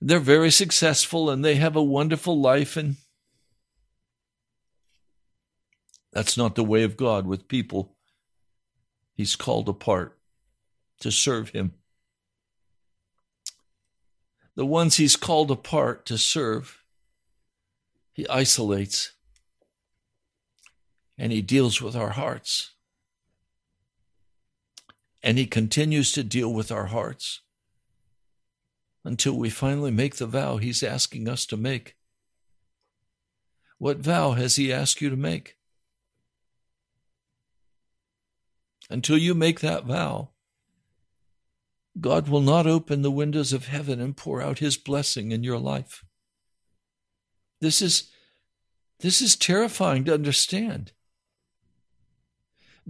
they're 0.00 0.18
very 0.18 0.50
successful 0.50 1.30
and 1.30 1.42
they 1.42 1.54
have 1.54 1.74
a 1.74 1.82
wonderful 1.82 2.38
life. 2.38 2.76
And 2.76 2.96
that's 6.12 6.36
not 6.36 6.54
the 6.54 6.64
way 6.64 6.82
of 6.82 6.98
God 6.98 7.26
with 7.26 7.48
people 7.48 7.96
he's 9.14 9.36
called 9.36 9.70
apart 9.70 10.18
to 11.02 11.10
serve 11.12 11.50
him. 11.50 11.74
The 14.54 14.66
ones 14.66 14.96
he's 14.96 15.16
called 15.16 15.50
apart 15.50 16.04
to 16.06 16.18
serve, 16.18 16.82
he 18.12 18.28
isolates 18.28 19.12
and 21.18 21.32
he 21.32 21.42
deals 21.42 21.80
with 21.80 21.94
our 21.94 22.10
hearts. 22.10 22.72
And 25.22 25.38
he 25.38 25.46
continues 25.46 26.10
to 26.12 26.24
deal 26.24 26.52
with 26.52 26.72
our 26.72 26.86
hearts 26.86 27.42
until 29.04 29.36
we 29.36 29.50
finally 29.50 29.90
make 29.90 30.16
the 30.16 30.26
vow 30.26 30.56
he's 30.56 30.82
asking 30.82 31.28
us 31.28 31.46
to 31.46 31.56
make. 31.56 31.96
What 33.78 33.98
vow 33.98 34.32
has 34.32 34.56
he 34.56 34.72
asked 34.72 35.00
you 35.00 35.10
to 35.10 35.16
make? 35.16 35.56
Until 38.90 39.16
you 39.16 39.34
make 39.34 39.60
that 39.60 39.84
vow, 39.84 40.31
God 42.00 42.28
will 42.28 42.40
not 42.40 42.66
open 42.66 43.02
the 43.02 43.10
windows 43.10 43.52
of 43.52 43.66
heaven 43.66 44.00
and 44.00 44.16
pour 44.16 44.40
out 44.40 44.58
his 44.58 44.76
blessing 44.76 45.30
in 45.30 45.44
your 45.44 45.58
life. 45.58 46.04
This 47.60 47.82
is, 47.82 48.10
this 49.00 49.20
is 49.20 49.36
terrifying 49.36 50.04
to 50.04 50.14
understand. 50.14 50.92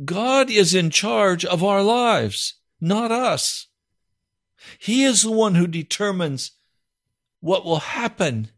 God 0.05 0.51
is 0.51 0.75
in 0.75 0.91
charge 0.91 1.45
of 1.45 1.63
our 1.63 1.83
lives, 1.83 2.55
not 2.81 3.11
us. 3.11 3.67
He 4.79 5.05
is 5.05 5.23
the 5.23 5.31
one 5.31 5.57
who 5.57 5.67
determines 5.67 6.53
what 7.41 7.65
will 7.65 7.81
happen 7.81 8.49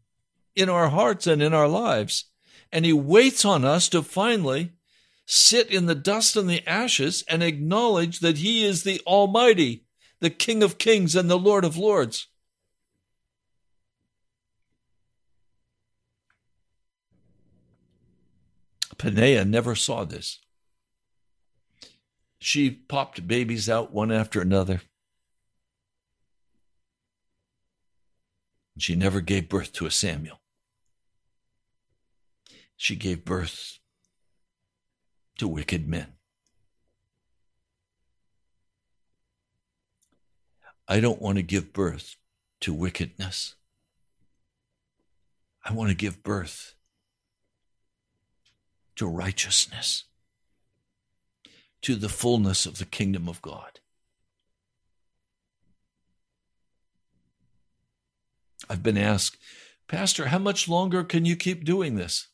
in 0.54 0.68
our 0.68 0.90
hearts 0.90 1.26
and 1.26 1.42
in 1.42 1.54
our 1.54 1.68
lives. 1.68 2.26
And 2.70 2.84
He 2.84 2.92
waits 2.92 3.44
on 3.44 3.64
us 3.64 3.88
to 3.88 4.02
finally 4.02 4.72
sit 5.26 5.70
in 5.70 5.86
the 5.86 5.94
dust 5.94 6.36
and 6.36 6.48
the 6.48 6.66
ashes 6.68 7.24
and 7.28 7.42
acknowledge 7.42 8.20
that 8.20 8.38
He 8.38 8.64
is 8.64 8.82
the 8.82 9.00
Almighty, 9.06 9.83
the 10.24 10.30
King 10.30 10.62
of 10.62 10.78
kings 10.78 11.14
and 11.14 11.28
the 11.28 11.38
Lord 11.38 11.66
of 11.66 11.76
lords. 11.76 12.28
Peninnah 18.96 19.44
never 19.44 19.74
saw 19.74 20.04
this. 20.04 20.40
She 22.38 22.70
popped 22.70 23.28
babies 23.28 23.68
out 23.68 23.92
one 23.92 24.10
after 24.10 24.40
another. 24.40 24.80
She 28.78 28.94
never 28.96 29.20
gave 29.20 29.50
birth 29.50 29.74
to 29.74 29.84
a 29.84 29.90
Samuel. 29.90 30.40
She 32.78 32.96
gave 32.96 33.26
birth 33.26 33.78
to 35.36 35.46
wicked 35.46 35.86
men. 35.86 36.13
I 40.86 41.00
don't 41.00 41.22
want 41.22 41.36
to 41.36 41.42
give 41.42 41.72
birth 41.72 42.16
to 42.60 42.74
wickedness. 42.74 43.54
I 45.64 45.72
want 45.72 45.90
to 45.90 45.96
give 45.96 46.22
birth 46.22 46.74
to 48.96 49.06
righteousness, 49.06 50.04
to 51.82 51.94
the 51.94 52.08
fullness 52.08 52.66
of 52.66 52.78
the 52.78 52.84
kingdom 52.84 53.28
of 53.28 53.42
God. 53.42 53.80
I've 58.68 58.82
been 58.82 58.98
asked, 58.98 59.36
Pastor, 59.88 60.26
how 60.26 60.38
much 60.38 60.68
longer 60.68 61.04
can 61.04 61.24
you 61.24 61.36
keep 61.36 61.64
doing 61.64 61.96
this? 61.96 62.28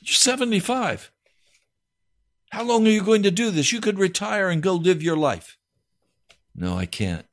You're 0.00 0.14
75. 0.14 1.10
How 2.50 2.62
long 2.62 2.86
are 2.86 2.90
you 2.90 3.02
going 3.02 3.22
to 3.24 3.30
do 3.30 3.50
this? 3.50 3.72
You 3.72 3.80
could 3.80 3.98
retire 3.98 4.48
and 4.48 4.62
go 4.62 4.74
live 4.74 5.02
your 5.02 5.16
life. 5.16 5.58
No, 6.54 6.76
I 6.76 6.86
can't. 6.86 7.26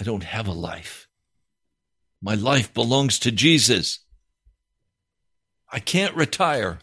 I 0.00 0.04
don't 0.04 0.24
have 0.24 0.46
a 0.46 0.52
life. 0.52 1.08
My 2.20 2.34
life 2.34 2.72
belongs 2.72 3.18
to 3.20 3.30
Jesus. 3.30 4.00
I 5.70 5.78
can't 5.78 6.14
retire. 6.14 6.78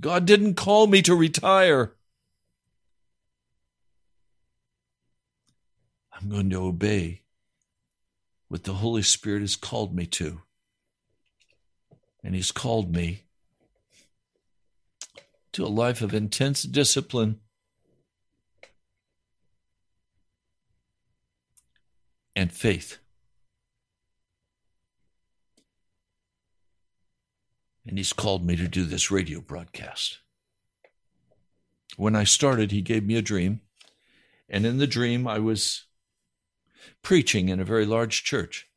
God 0.00 0.26
didn't 0.26 0.54
call 0.54 0.86
me 0.86 1.00
to 1.02 1.14
retire. 1.14 1.92
I'm 6.12 6.28
going 6.28 6.50
to 6.50 6.62
obey 6.62 7.22
what 8.48 8.64
the 8.64 8.74
Holy 8.74 9.02
Spirit 9.02 9.40
has 9.40 9.56
called 9.56 9.94
me 9.94 10.06
to. 10.06 10.42
And 12.24 12.34
He's 12.34 12.52
called 12.52 12.94
me 12.94 13.24
to 15.52 15.64
a 15.64 15.68
life 15.68 16.00
of 16.00 16.14
intense 16.14 16.62
discipline 16.62 17.40
and 22.34 22.52
faith. 22.52 22.98
And 27.86 27.98
He's 27.98 28.12
called 28.12 28.46
me 28.46 28.56
to 28.56 28.68
do 28.68 28.84
this 28.84 29.10
radio 29.10 29.40
broadcast. 29.40 30.18
When 31.96 32.16
I 32.16 32.24
started, 32.24 32.70
He 32.70 32.80
gave 32.80 33.04
me 33.04 33.16
a 33.16 33.22
dream. 33.22 33.60
And 34.48 34.64
in 34.64 34.78
the 34.78 34.86
dream, 34.86 35.26
I 35.26 35.38
was 35.38 35.84
preaching 37.02 37.48
in 37.48 37.60
a 37.60 37.64
very 37.64 37.84
large 37.84 38.22
church. 38.22 38.68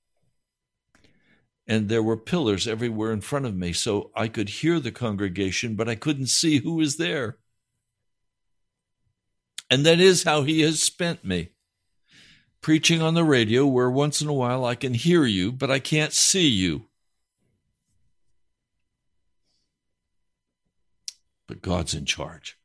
And 1.67 1.89
there 1.89 2.03
were 2.03 2.17
pillars 2.17 2.67
everywhere 2.67 3.11
in 3.11 3.21
front 3.21 3.45
of 3.45 3.55
me, 3.55 3.73
so 3.73 4.11
I 4.15 4.27
could 4.27 4.49
hear 4.49 4.79
the 4.79 4.91
congregation, 4.91 5.75
but 5.75 5.89
I 5.89 5.95
couldn't 5.95 6.27
see 6.27 6.59
who 6.59 6.75
was 6.75 6.97
there. 6.97 7.37
And 9.69 9.85
that 9.85 9.99
is 9.99 10.23
how 10.23 10.43
he 10.43 10.61
has 10.61 10.81
spent 10.81 11.25
me. 11.25 11.49
Preaching 12.61 13.01
on 13.01 13.15
the 13.15 13.23
radio, 13.23 13.65
where 13.65 13.89
once 13.89 14.21
in 14.21 14.27
a 14.27 14.33
while 14.33 14.63
I 14.63 14.75
can 14.75 14.93
hear 14.93 15.25
you, 15.25 15.51
but 15.51 15.71
I 15.71 15.79
can't 15.79 16.13
see 16.13 16.47
you. 16.47 16.85
But 21.47 21.61
God's 21.61 21.93
in 21.93 22.05
charge. 22.05 22.57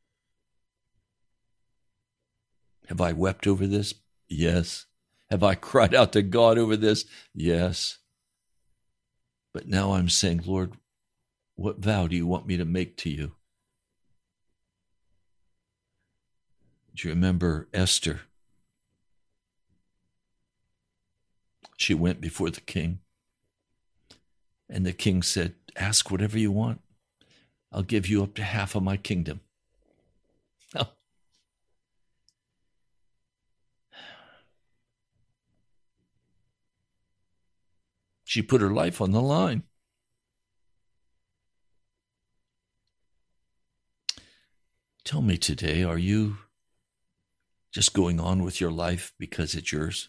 Have 2.87 3.01
I 3.01 3.13
wept 3.13 3.47
over 3.47 3.67
this? 3.67 3.93
Yes. 4.27 4.85
Have 5.29 5.43
I 5.43 5.55
cried 5.55 5.95
out 5.95 6.13
to 6.13 6.21
God 6.21 6.57
over 6.57 6.75
this? 6.75 7.05
Yes. 7.33 7.99
But 9.53 9.67
now 9.67 9.93
I'm 9.93 10.09
saying, 10.09 10.43
Lord, 10.45 10.73
what 11.55 11.79
vow 11.79 12.07
do 12.07 12.15
you 12.15 12.25
want 12.25 12.47
me 12.47 12.57
to 12.57 12.65
make 12.65 12.97
to 12.97 13.09
you? 13.09 13.33
Do 16.95 17.07
you 17.07 17.13
remember 17.13 17.67
Esther? 17.73 18.21
She 21.77 21.93
went 21.93 22.21
before 22.21 22.49
the 22.49 22.61
king. 22.61 22.99
And 24.69 24.85
the 24.85 24.93
king 24.93 25.21
said, 25.21 25.55
Ask 25.75 26.11
whatever 26.11 26.37
you 26.37 26.51
want. 26.51 26.81
I'll 27.71 27.83
give 27.83 28.07
you 28.07 28.23
up 28.23 28.35
to 28.35 28.43
half 28.43 28.75
of 28.75 28.83
my 28.83 28.97
kingdom. 28.97 29.41
She 38.31 38.41
put 38.41 38.61
her 38.61 38.71
life 38.71 39.01
on 39.01 39.11
the 39.11 39.21
line. 39.21 39.63
Tell 45.03 45.21
me 45.21 45.37
today, 45.37 45.83
are 45.83 45.97
you 45.97 46.37
just 47.73 47.93
going 47.93 48.21
on 48.21 48.41
with 48.41 48.61
your 48.61 48.71
life 48.71 49.11
because 49.19 49.53
it's 49.53 49.73
yours? 49.73 50.07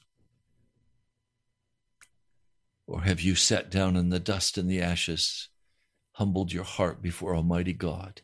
Or 2.87 3.03
have 3.03 3.21
you 3.21 3.35
sat 3.35 3.73
down 3.73 3.97
in 3.97 4.11
the 4.11 4.21
dust 4.21 4.57
and 4.57 4.71
the 4.71 4.81
ashes, 4.81 5.49
humbled 6.13 6.53
your 6.53 6.63
heart 6.63 7.03
before 7.03 7.35
Almighty 7.35 7.73
God, 7.73 8.23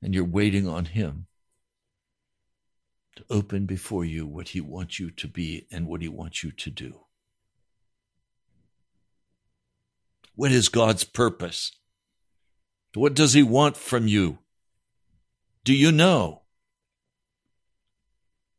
and 0.00 0.14
you're 0.14 0.24
waiting 0.24 0.66
on 0.66 0.86
Him 0.86 1.26
to 3.16 3.24
open 3.28 3.66
before 3.66 4.06
you 4.06 4.26
what 4.26 4.48
He 4.48 4.62
wants 4.62 4.98
you 4.98 5.10
to 5.10 5.28
be 5.28 5.66
and 5.70 5.86
what 5.86 6.00
He 6.00 6.08
wants 6.08 6.42
you 6.42 6.50
to 6.52 6.70
do? 6.70 7.05
What 10.36 10.52
is 10.52 10.68
God's 10.68 11.02
purpose? 11.02 11.72
What 12.94 13.14
does 13.14 13.32
He 13.32 13.42
want 13.42 13.76
from 13.76 14.06
you? 14.06 14.38
Do 15.64 15.74
you 15.74 15.90
know? 15.90 16.42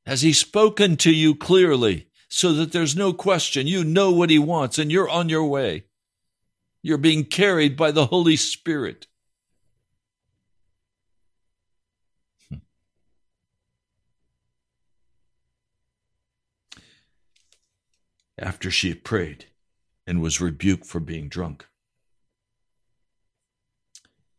Has 0.05 0.21
He 0.21 0.33
spoken 0.33 0.97
to 0.97 1.11
you 1.11 1.35
clearly 1.35 2.09
so 2.29 2.51
that 2.53 2.71
there's 2.71 2.95
no 2.95 3.13
question? 3.13 3.67
You 3.67 3.83
know 3.83 4.11
what 4.11 4.29
He 4.29 4.39
wants 4.39 4.77
and 4.77 4.91
you're 4.91 5.09
on 5.09 5.29
your 5.29 5.45
way. 5.45 5.85
You're 6.81 6.97
being 6.97 7.25
carried 7.25 7.77
by 7.77 7.91
the 7.91 8.07
Holy 8.07 8.35
Spirit. 8.35 9.07
Hmm. 12.49 12.57
After 18.37 18.71
she 18.71 18.93
prayed, 18.93 19.45
and 20.07 20.21
was 20.21 20.39
rebuked 20.39 20.85
for 20.85 21.01
being 21.01 21.27
drunk. 21.27 21.67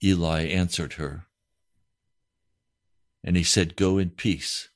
Eli 0.03 0.47
answered 0.47 0.95
her, 0.95 1.27
and 3.23 3.37
he 3.37 3.43
said, 3.43 3.77
Go 3.77 3.99
in 3.99 4.11
peace, 4.11 4.71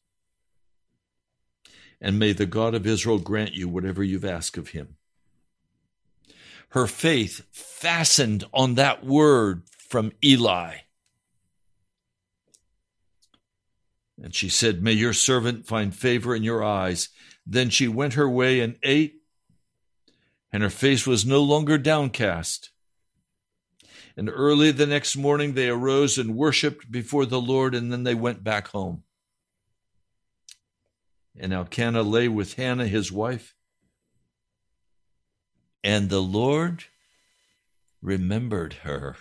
and 2.00 2.18
may 2.18 2.32
the 2.32 2.44
God 2.44 2.74
of 2.74 2.86
Israel 2.86 3.18
grant 3.18 3.54
you 3.54 3.68
whatever 3.68 4.02
you've 4.02 4.24
asked 4.24 4.58
of 4.58 4.68
him. 4.68 4.96
Her 6.70 6.86
faith 6.86 7.46
fastened 7.50 8.44
on 8.52 8.74
that 8.74 9.04
word 9.04 9.62
from 9.88 10.12
Eli. 10.22 10.76
And 14.22 14.34
she 14.34 14.48
said, 14.48 14.82
May 14.82 14.92
your 14.92 15.12
servant 15.12 15.66
find 15.66 15.94
favor 15.94 16.34
in 16.34 16.42
your 16.42 16.62
eyes. 16.62 17.08
Then 17.46 17.70
she 17.70 17.88
went 17.88 18.14
her 18.14 18.28
way 18.28 18.60
and 18.60 18.76
ate 18.82 19.21
and 20.52 20.62
her 20.62 20.70
face 20.70 21.06
was 21.06 21.24
no 21.24 21.42
longer 21.42 21.78
downcast. 21.78 22.70
And 24.16 24.28
early 24.28 24.70
the 24.70 24.86
next 24.86 25.16
morning 25.16 25.54
they 25.54 25.70
arose 25.70 26.18
and 26.18 26.36
worshiped 26.36 26.92
before 26.92 27.24
the 27.24 27.40
Lord, 27.40 27.74
and 27.74 27.90
then 27.90 28.04
they 28.04 28.14
went 28.14 28.44
back 28.44 28.68
home. 28.68 29.04
And 31.38 31.52
Elkanah 31.52 32.02
lay 32.02 32.28
with 32.28 32.54
Hannah, 32.54 32.86
his 32.86 33.10
wife. 33.10 33.54
And 35.82 36.10
the 36.10 36.20
Lord 36.20 36.84
remembered 38.02 38.74
her. 38.82 39.16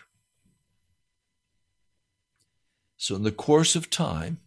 So, 2.97 3.15
in 3.15 3.23
the 3.23 3.32
course 3.32 3.75
of 3.77 3.89
time, 3.89 4.41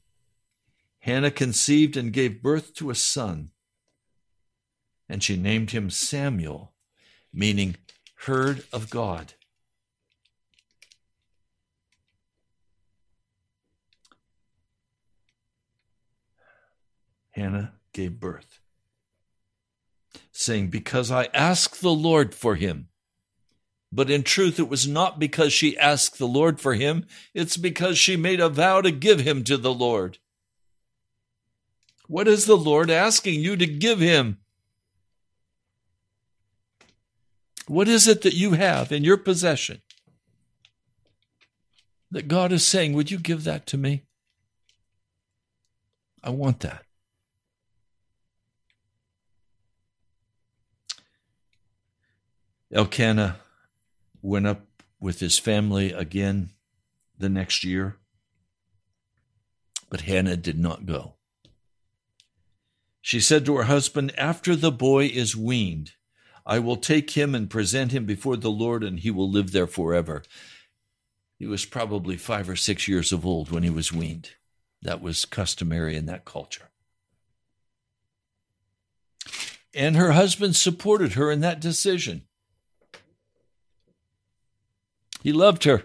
Hannah 1.00 1.30
conceived 1.30 1.96
and 1.96 2.12
gave 2.12 2.42
birth 2.42 2.74
to 2.74 2.90
a 2.90 2.94
son, 2.94 3.50
and 5.08 5.22
she 5.22 5.36
named 5.36 5.70
him 5.70 5.90
Samuel 5.90 6.73
meaning 7.34 7.76
heard 8.14 8.64
of 8.72 8.88
God. 8.88 9.34
Hannah 17.32 17.72
gave 17.92 18.20
birth, 18.20 18.60
saying, 20.30 20.68
Because 20.68 21.10
I 21.10 21.24
asked 21.34 21.80
the 21.80 21.90
Lord 21.90 22.32
for 22.32 22.54
him. 22.54 22.88
But 23.90 24.10
in 24.10 24.22
truth, 24.22 24.58
it 24.58 24.68
was 24.68 24.86
not 24.86 25.18
because 25.18 25.52
she 25.52 25.78
asked 25.78 26.18
the 26.18 26.28
Lord 26.28 26.60
for 26.60 26.74
him, 26.74 27.06
it's 27.32 27.56
because 27.56 27.98
she 27.98 28.16
made 28.16 28.40
a 28.40 28.48
vow 28.48 28.80
to 28.80 28.90
give 28.90 29.20
him 29.20 29.42
to 29.44 29.56
the 29.56 29.74
Lord. 29.74 30.18
What 32.06 32.28
is 32.28 32.46
the 32.46 32.56
Lord 32.56 32.90
asking 32.90 33.40
you 33.40 33.56
to 33.56 33.66
give 33.66 33.98
him? 33.98 34.38
What 37.66 37.88
is 37.88 38.06
it 38.06 38.22
that 38.22 38.34
you 38.34 38.52
have 38.52 38.92
in 38.92 39.04
your 39.04 39.16
possession 39.16 39.80
that 42.10 42.28
God 42.28 42.52
is 42.52 42.66
saying, 42.66 42.92
Would 42.92 43.10
you 43.10 43.18
give 43.18 43.44
that 43.44 43.66
to 43.68 43.78
me? 43.78 44.04
I 46.22 46.30
want 46.30 46.60
that. 46.60 46.84
Elkanah 52.72 53.36
went 54.20 54.46
up 54.46 54.66
with 54.98 55.20
his 55.20 55.38
family 55.38 55.92
again 55.92 56.50
the 57.18 57.28
next 57.28 57.62
year, 57.62 57.96
but 59.88 60.02
Hannah 60.02 60.36
did 60.36 60.58
not 60.58 60.86
go. 60.86 61.14
She 63.00 63.20
said 63.20 63.44
to 63.46 63.56
her 63.56 63.64
husband, 63.64 64.12
After 64.18 64.56
the 64.56 64.72
boy 64.72 65.06
is 65.06 65.36
weaned, 65.36 65.92
I 66.46 66.58
will 66.58 66.76
take 66.76 67.10
him 67.10 67.34
and 67.34 67.48
present 67.48 67.92
him 67.92 68.04
before 68.04 68.36
the 68.36 68.50
Lord, 68.50 68.84
and 68.84 69.00
he 69.00 69.10
will 69.10 69.30
live 69.30 69.52
there 69.52 69.66
forever. 69.66 70.22
He 71.38 71.46
was 71.46 71.64
probably 71.64 72.16
five 72.16 72.48
or 72.48 72.56
six 72.56 72.86
years 72.86 73.12
of 73.12 73.24
old 73.24 73.50
when 73.50 73.62
he 73.62 73.70
was 73.70 73.92
weaned. 73.92 74.30
That 74.82 75.00
was 75.00 75.24
customary 75.24 75.96
in 75.96 76.06
that 76.06 76.24
culture. 76.24 76.68
And 79.74 79.96
her 79.96 80.12
husband 80.12 80.54
supported 80.54 81.14
her 81.14 81.30
in 81.30 81.40
that 81.40 81.60
decision. 81.60 82.22
He 85.22 85.32
loved 85.32 85.64
her. 85.64 85.84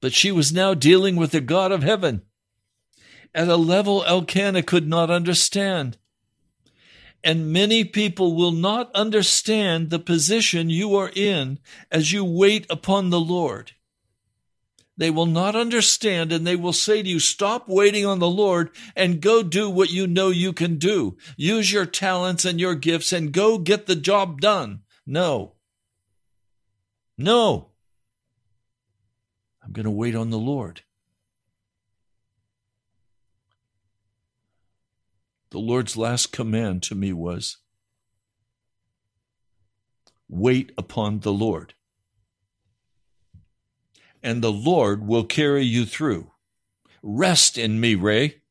But 0.00 0.14
she 0.14 0.32
was 0.32 0.52
now 0.52 0.72
dealing 0.72 1.16
with 1.16 1.32
the 1.32 1.40
God 1.40 1.72
of 1.72 1.82
heaven 1.82 2.22
at 3.34 3.48
a 3.48 3.56
level 3.56 4.04
Elkanah 4.04 4.62
could 4.62 4.88
not 4.88 5.10
understand. 5.10 5.98
And 7.22 7.52
many 7.52 7.84
people 7.84 8.34
will 8.34 8.52
not 8.52 8.90
understand 8.94 9.90
the 9.90 9.98
position 9.98 10.70
you 10.70 10.96
are 10.96 11.10
in 11.14 11.58
as 11.90 12.12
you 12.12 12.24
wait 12.24 12.66
upon 12.70 13.10
the 13.10 13.20
Lord. 13.20 13.72
They 14.96 15.10
will 15.10 15.26
not 15.26 15.56
understand 15.56 16.30
and 16.30 16.46
they 16.46 16.56
will 16.56 16.74
say 16.74 17.02
to 17.02 17.08
you, 17.08 17.20
stop 17.20 17.68
waiting 17.68 18.04
on 18.04 18.18
the 18.18 18.28
Lord 18.28 18.70
and 18.94 19.22
go 19.22 19.42
do 19.42 19.70
what 19.70 19.90
you 19.90 20.06
know 20.06 20.28
you 20.28 20.52
can 20.52 20.76
do. 20.76 21.16
Use 21.38 21.72
your 21.72 21.86
talents 21.86 22.44
and 22.44 22.60
your 22.60 22.74
gifts 22.74 23.10
and 23.10 23.32
go 23.32 23.56
get 23.56 23.86
the 23.86 23.96
job 23.96 24.42
done. 24.42 24.80
No. 25.06 25.54
No. 27.16 27.70
I'm 29.62 29.72
going 29.72 29.84
to 29.84 29.90
wait 29.90 30.14
on 30.14 30.28
the 30.28 30.38
Lord. 30.38 30.82
The 35.50 35.58
Lord's 35.58 35.96
last 35.96 36.32
command 36.32 36.82
to 36.84 36.94
me 36.94 37.12
was 37.12 37.56
wait 40.28 40.70
upon 40.78 41.20
the 41.20 41.32
Lord. 41.32 41.74
And 44.22 44.42
the 44.42 44.52
Lord 44.52 45.06
will 45.06 45.24
carry 45.24 45.64
you 45.64 45.84
through. 45.84 46.30
Rest 47.02 47.58
in 47.58 47.80
me, 47.80 47.94
Ray. 47.94 48.42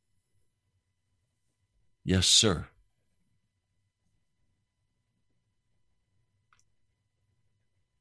Yes, 2.04 2.28
sir. 2.28 2.68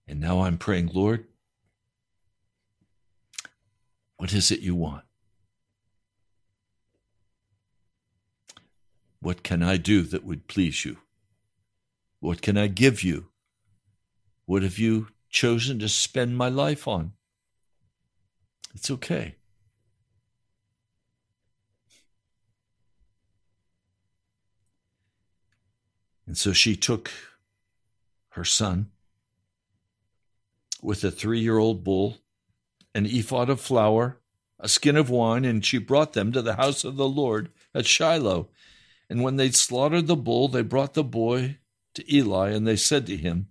And 0.09 0.18
now 0.18 0.40
I'm 0.40 0.57
praying, 0.57 0.90
Lord, 0.94 1.26
what 4.16 4.32
is 4.32 4.51
it 4.51 4.61
you 4.61 4.74
want? 4.74 5.05
What 9.28 9.42
can 9.42 9.62
I 9.62 9.76
do 9.76 10.04
that 10.04 10.24
would 10.24 10.46
please 10.46 10.86
you? 10.86 10.96
What 12.18 12.40
can 12.40 12.56
I 12.56 12.66
give 12.66 13.02
you? 13.02 13.26
What 14.46 14.62
have 14.62 14.78
you 14.78 15.08
chosen 15.28 15.78
to 15.80 15.88
spend 15.90 16.38
my 16.38 16.48
life 16.48 16.88
on? 16.88 17.12
It's 18.74 18.90
okay. 18.90 19.34
And 26.26 26.38
so 26.38 26.54
she 26.54 26.74
took 26.74 27.10
her 28.30 28.46
son 28.46 28.92
with 30.80 31.04
a 31.04 31.10
three 31.10 31.40
year 31.40 31.58
old 31.58 31.84
bull, 31.84 32.16
an 32.94 33.04
ephod 33.04 33.50
of 33.50 33.60
flour, 33.60 34.20
a 34.58 34.70
skin 34.70 34.96
of 34.96 35.10
wine, 35.10 35.44
and 35.44 35.62
she 35.62 35.76
brought 35.76 36.14
them 36.14 36.32
to 36.32 36.40
the 36.40 36.56
house 36.56 36.82
of 36.82 36.96
the 36.96 37.06
Lord 37.06 37.50
at 37.74 37.84
Shiloh. 37.84 38.48
And 39.11 39.22
when 39.22 39.36
they'd 39.36 39.54
slaughtered 39.54 40.06
the 40.06 40.16
bull, 40.16 40.48
they 40.48 40.62
brought 40.62 40.94
the 40.94 41.04
boy 41.04 41.59
to 41.94 42.14
Eli, 42.14 42.50
and 42.50 42.66
they 42.66 42.76
said 42.76 43.06
to 43.06 43.16
him, 43.16 43.48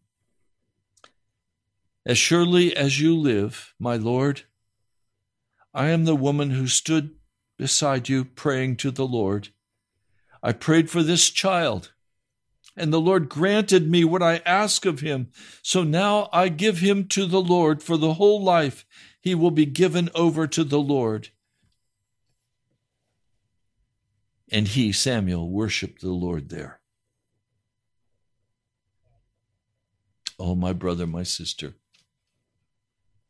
As 2.05 2.17
surely 2.17 2.75
as 2.75 2.99
you 3.01 3.17
live, 3.17 3.73
my 3.79 3.95
Lord, 3.95 4.43
I 5.73 5.89
am 5.89 6.05
the 6.05 6.15
woman 6.15 6.51
who 6.51 6.67
stood 6.67 7.15
beside 7.57 8.07
you 8.07 8.23
praying 8.23 8.77
to 8.77 8.91
the 8.91 9.07
Lord. 9.07 9.49
I 10.43 10.53
prayed 10.53 10.89
for 10.89 11.01
this 11.01 11.29
child, 11.29 11.91
and 12.75 12.93
the 12.93 13.01
Lord 13.01 13.27
granted 13.27 13.89
me 13.89 14.03
what 14.03 14.21
I 14.21 14.41
ask 14.45 14.85
of 14.85 14.99
him. 14.99 15.31
So 15.63 15.83
now 15.83 16.29
I 16.31 16.49
give 16.49 16.79
him 16.79 17.07
to 17.09 17.25
the 17.25 17.41
Lord 17.41 17.81
for 17.81 17.97
the 17.97 18.13
whole 18.13 18.43
life. 18.43 18.85
He 19.19 19.33
will 19.33 19.51
be 19.51 19.65
given 19.65 20.09
over 20.13 20.47
to 20.47 20.63
the 20.63 20.79
Lord. 20.79 21.29
And 24.49 24.67
he, 24.67 24.91
Samuel, 24.91 25.49
worshiped 25.49 26.01
the 26.01 26.11
Lord 26.11 26.49
there. 26.49 26.79
Oh, 30.39 30.55
my 30.55 30.71
brother, 30.71 31.07
my 31.07 31.23
sister, 31.23 31.73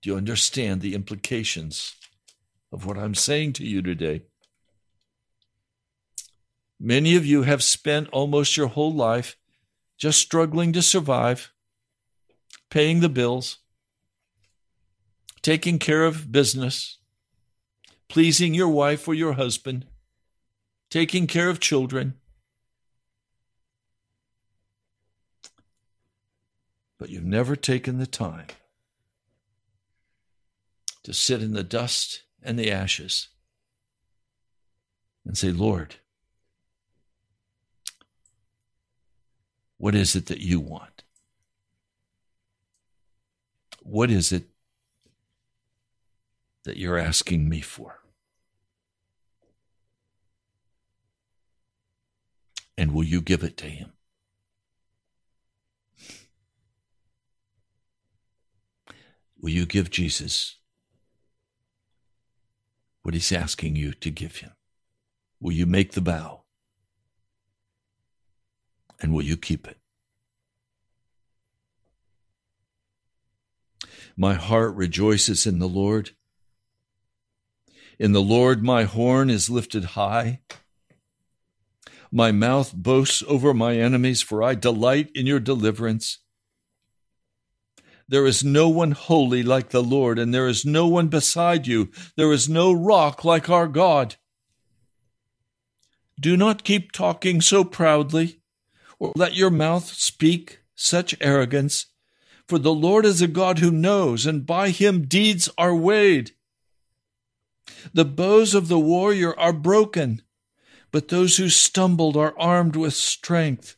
do 0.01 0.09
you 0.09 0.17
understand 0.17 0.81
the 0.81 0.93
implications 0.93 1.95
of 2.71 2.85
what 2.85 2.97
I'm 2.97 3.15
saying 3.15 3.53
to 3.53 3.65
you 3.65 3.81
today? 3.81 4.23
Many 6.79 7.15
of 7.15 7.25
you 7.25 7.43
have 7.43 7.63
spent 7.63 8.09
almost 8.09 8.55
your 8.55 8.67
whole 8.67 8.93
life 8.93 9.37
just 9.97 10.19
struggling 10.19 10.73
to 10.73 10.81
survive, 10.81 11.51
paying 12.69 12.99
the 12.99 13.09
bills, 13.09 13.59
taking 15.41 15.79
care 15.79 16.03
of 16.03 16.31
business, 16.31 16.97
pleasing 18.09 18.53
your 18.53 18.69
wife 18.69 19.07
or 19.07 19.15
your 19.15 19.33
husband, 19.33 19.87
taking 20.89 21.27
care 21.27 21.49
of 21.49 21.59
children. 21.59 22.15
But 26.97 27.09
you've 27.09 27.23
never 27.23 27.55
taken 27.55 27.99
the 27.99 28.07
time 28.07 28.47
to 31.03 31.13
sit 31.13 31.41
in 31.41 31.53
the 31.53 31.63
dust 31.63 32.23
and 32.41 32.57
the 32.57 32.71
ashes 32.71 33.29
and 35.25 35.37
say, 35.37 35.51
Lord, 35.51 35.95
what 39.77 39.93
is 39.93 40.15
it 40.15 40.25
that 40.27 40.39
you 40.39 40.59
want? 40.59 41.03
What 43.83 44.09
is 44.09 44.31
it 44.31 44.45
that 46.63 46.77
you're 46.77 46.97
asking 46.97 47.47
me 47.47 47.61
for? 47.61 48.01
And 52.77 52.93
will 52.93 53.03
you 53.03 53.21
give 53.21 53.43
it 53.43 53.57
to 53.57 53.65
him? 53.65 53.93
Will 59.41 59.49
you 59.49 59.65
give 59.65 59.89
Jesus 59.89 60.57
what 63.01 63.13
he's 63.13 63.31
asking 63.31 63.75
you 63.75 63.93
to 63.93 64.09
give 64.09 64.37
him? 64.37 64.51
Will 65.39 65.53
you 65.53 65.65
make 65.65 65.93
the 65.93 66.01
vow? 66.01 66.43
And 68.99 69.13
will 69.13 69.23
you 69.23 69.37
keep 69.37 69.67
it? 69.67 69.77
My 74.15 74.33
heart 74.33 74.75
rejoices 74.75 75.45
in 75.45 75.59
the 75.59 75.67
Lord. 75.67 76.11
In 77.99 78.11
the 78.13 78.21
Lord, 78.21 78.63
my 78.63 78.83
horn 78.83 79.29
is 79.29 79.49
lifted 79.49 79.85
high. 79.85 80.41
My 82.11 82.31
mouth 82.31 82.73
boasts 82.73 83.23
over 83.27 83.53
my 83.53 83.77
enemies, 83.77 84.21
for 84.21 84.41
I 84.41 84.55
delight 84.55 85.11
in 85.13 85.25
your 85.25 85.39
deliverance. 85.39 86.19
There 88.07 88.25
is 88.25 88.43
no 88.43 88.69
one 88.69 88.91
holy 88.91 89.43
like 89.43 89.69
the 89.69 89.83
Lord, 89.83 90.17
and 90.17 90.33
there 90.33 90.47
is 90.47 90.65
no 90.65 90.87
one 90.87 91.09
beside 91.09 91.67
you. 91.67 91.91
There 92.15 92.31
is 92.31 92.47
no 92.47 92.71
rock 92.71 93.25
like 93.25 93.49
our 93.49 93.67
God. 93.67 94.15
Do 96.19 96.37
not 96.37 96.63
keep 96.63 96.93
talking 96.93 97.41
so 97.41 97.65
proudly, 97.65 98.39
or 98.97 99.11
let 99.15 99.35
your 99.35 99.49
mouth 99.49 99.93
speak 99.93 100.61
such 100.73 101.15
arrogance. 101.19 101.87
For 102.47 102.57
the 102.57 102.73
Lord 102.73 103.05
is 103.05 103.21
a 103.21 103.27
God 103.27 103.59
who 103.59 103.71
knows, 103.71 104.25
and 104.25 104.45
by 104.45 104.69
him 104.69 105.05
deeds 105.05 105.49
are 105.57 105.75
weighed. 105.75 106.31
The 107.93 108.05
bows 108.05 108.53
of 108.53 108.69
the 108.69 108.79
warrior 108.79 109.37
are 109.37 109.51
broken 109.51 110.21
but 110.91 111.07
those 111.07 111.37
who 111.37 111.49
stumbled 111.49 112.15
are 112.17 112.33
armed 112.37 112.75
with 112.75 112.93
strength. 112.93 113.75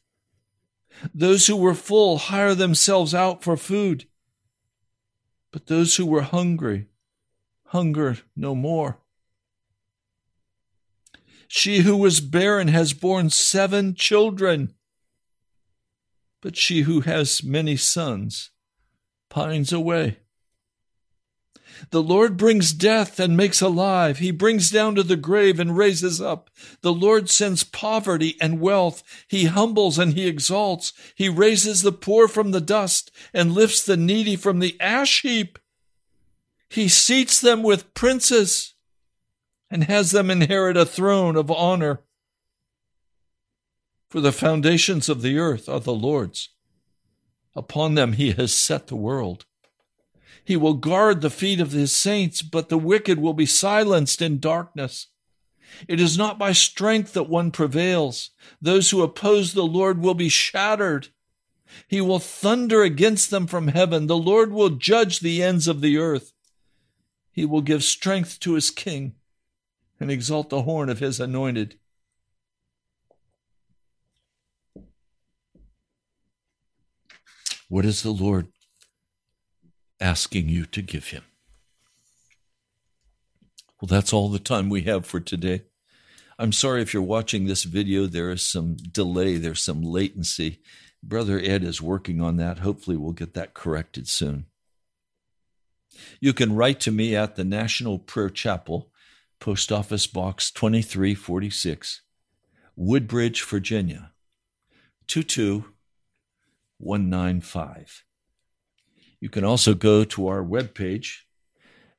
Those 1.14 1.47
who 1.47 1.55
were 1.55 1.74
full 1.74 2.18
hire 2.18 2.55
themselves 2.55 3.14
out 3.14 3.43
for 3.43 3.55
food, 3.57 4.07
but 5.51 5.68
those 5.68 5.95
who 5.95 6.05
were 6.05 6.22
hungry 6.22 6.88
hunger 7.68 8.18
no 8.36 8.55
more. 8.55 8.99
She 11.47 11.80
who 11.80 11.97
was 11.97 12.20
barren 12.20 12.68
has 12.68 12.93
borne 12.93 13.30
seven 13.30 13.95
children. 13.95 14.76
but 16.41 16.55
she 16.55 16.82
who 16.82 17.01
has 17.01 17.43
many 17.43 17.76
sons 17.76 18.51
pines 19.30 19.74
away. 19.74 20.20
The 21.92 22.02
Lord 22.02 22.38
brings 22.38 22.74
death 22.74 23.20
and 23.20 23.36
makes 23.36 23.62
alive. 23.62 24.20
He 24.20 24.32
brings 24.32 24.70
down 24.70 24.96
to 24.96 25.04
the 25.04 25.16
grave 25.16 25.60
and 25.60 25.78
raises 25.78 26.22
up. 26.22 26.50
The 26.82 26.94
Lord 26.94 27.30
sends 27.30 27.64
poverty 27.64 28.36
and 28.42 28.60
wealth. 28.60 29.04
He 29.28 29.46
humbles 29.46 29.98
and 29.98 30.14
he 30.14 30.28
exalts. 30.28 30.94
He 31.16 31.30
raises 31.30 31.82
the 31.82 31.92
poor 31.92 32.28
from 32.28 32.52
the 32.52 32.62
dust 32.62 33.12
and 33.34 33.54
lifts 33.54 33.84
the 33.84 33.98
needy 33.98 34.36
from 34.36 34.60
the 34.60 34.80
ash 34.80 35.22
heap. 35.22 35.60
He 36.70 36.88
seats 36.88 37.42
them 37.42 37.64
with 37.64 37.94
princes 37.94 38.76
and 39.72 39.86
has 39.86 40.12
them 40.12 40.30
inherit 40.30 40.78
a 40.78 40.86
throne 40.86 41.36
of 41.36 41.50
honor. 41.52 42.02
For 44.10 44.22
the 44.22 44.32
foundations 44.32 45.08
of 45.08 45.22
the 45.22 45.38
earth 45.38 45.70
are 45.70 45.80
the 45.80 45.94
Lord's. 45.94 46.50
Upon 47.56 47.96
them 47.96 48.14
he 48.14 48.32
has 48.32 48.54
set 48.54 48.88
the 48.88 48.96
world. 48.96 49.46
He 50.50 50.58
will 50.58 50.74
guard 50.74 51.22
the 51.22 51.30
feet 51.30 51.60
of 51.60 51.74
his 51.74 51.91
saints, 51.91 52.41
but 52.41 52.70
the 52.70 52.78
wicked 52.80 53.20
will 53.20 53.36
be 53.36 53.45
silenced 53.45 54.20
in 54.20 54.39
darkness. 54.39 55.10
It 55.88 56.00
is 56.00 56.18
not 56.18 56.39
by 56.39 56.54
strength 56.54 57.14
that 57.14 57.30
one 57.30 57.52
prevails. 57.52 58.32
Those 58.60 58.89
who 58.89 59.04
oppose 59.04 59.54
the 59.54 59.62
Lord 59.62 60.02
will 60.02 60.16
be 60.16 60.28
shattered. 60.28 61.10
He 61.88 62.02
will 62.02 62.18
thunder 62.18 62.82
against 62.82 63.30
them 63.30 63.45
from 63.45 63.68
heaven. 63.68 64.08
The 64.08 64.18
Lord 64.18 64.52
will 64.52 64.72
judge 64.72 65.20
the 65.20 65.43
ends 65.43 65.68
of 65.68 65.82
the 65.82 66.00
earth. 66.00 66.34
He 67.32 67.45
will 67.45 67.62
give 67.62 67.84
strength 67.84 68.39
to 68.39 68.54
his 68.54 68.72
king 68.72 69.14
and 70.00 70.10
exalt 70.10 70.50
the 70.50 70.64
horn 70.64 70.89
of 70.89 70.97
his 70.97 71.20
anointed. 71.20 71.78
What 77.68 77.86
is 77.86 78.02
the 78.02 78.10
Lord 78.10 78.47
asking 80.00 80.50
you 80.50 80.66
to 80.66 80.82
give 80.82 81.08
him? 81.08 81.24
Well, 83.82 83.88
that's 83.88 84.14
all 84.14 84.30
the 84.30 84.39
time 84.39 84.70
we 84.70 84.82
have 84.84 85.06
for 85.06 85.20
today. 85.20 85.64
I'm 86.38 86.52
sorry 86.52 86.82
if 86.82 86.93
you're 86.93 87.04
watching 87.04 87.45
this 87.45 87.64
video, 87.64 88.06
there 88.06 88.32
is 88.32 88.41
some 88.41 88.76
delay, 88.76 89.38
there's 89.38 89.62
some 89.62 89.82
latency. 89.82 90.60
Brother 91.04 91.39
Ed 91.41 91.64
is 91.64 91.82
working 91.82 92.22
on 92.22 92.38
that. 92.38 92.60
Hopefully, 92.60 92.97
we'll 92.97 93.14
get 93.14 93.34
that 93.34 93.54
corrected 93.54 94.08
soon. 94.08 94.45
You 96.20 96.34
can 96.34 96.56
write 96.56 96.80
to 96.82 96.91
me 96.91 97.16
at 97.16 97.36
the 97.36 97.43
National 97.43 97.97
Prayer 98.00 98.30
Chapel, 98.30 98.91
Post 99.39 99.72
Office 99.72 100.08
Box 100.08 100.52
2346, 100.52 102.02
Woodbridge, 102.76 103.43
Virginia 103.43 104.12
22195. 105.08 108.04
You 109.20 109.30
can 109.30 109.43
also 109.43 109.74
go 109.74 110.03
to 110.05 110.28
our 110.28 110.43
webpage, 110.43 111.22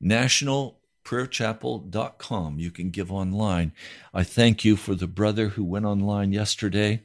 nationalprayerchapel.com. 0.03 2.59
You 2.59 2.71
can 2.71 2.89
give 2.91 3.13
online. 3.13 3.73
I 4.15 4.25
thank 4.25 4.65
you 4.65 4.77
for 4.77 4.95
the 4.95 5.07
brother 5.07 5.49
who 5.49 5.65
went 5.65 5.85
online 5.85 6.33
yesterday, 6.33 7.03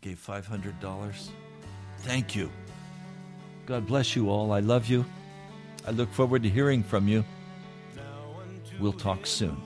gave 0.00 0.18
$500. 0.18 1.28
Thank 1.98 2.34
you. 2.36 2.50
God 3.66 3.86
bless 3.86 4.14
you 4.14 4.30
all. 4.30 4.52
I 4.52 4.60
love 4.60 4.86
you. 4.86 5.04
I 5.86 5.90
look 5.90 6.12
forward 6.12 6.42
to 6.44 6.48
hearing 6.48 6.82
from 6.82 7.08
you. 7.08 7.24
We'll 8.78 8.92
talk 8.92 9.26
soon. 9.26 9.65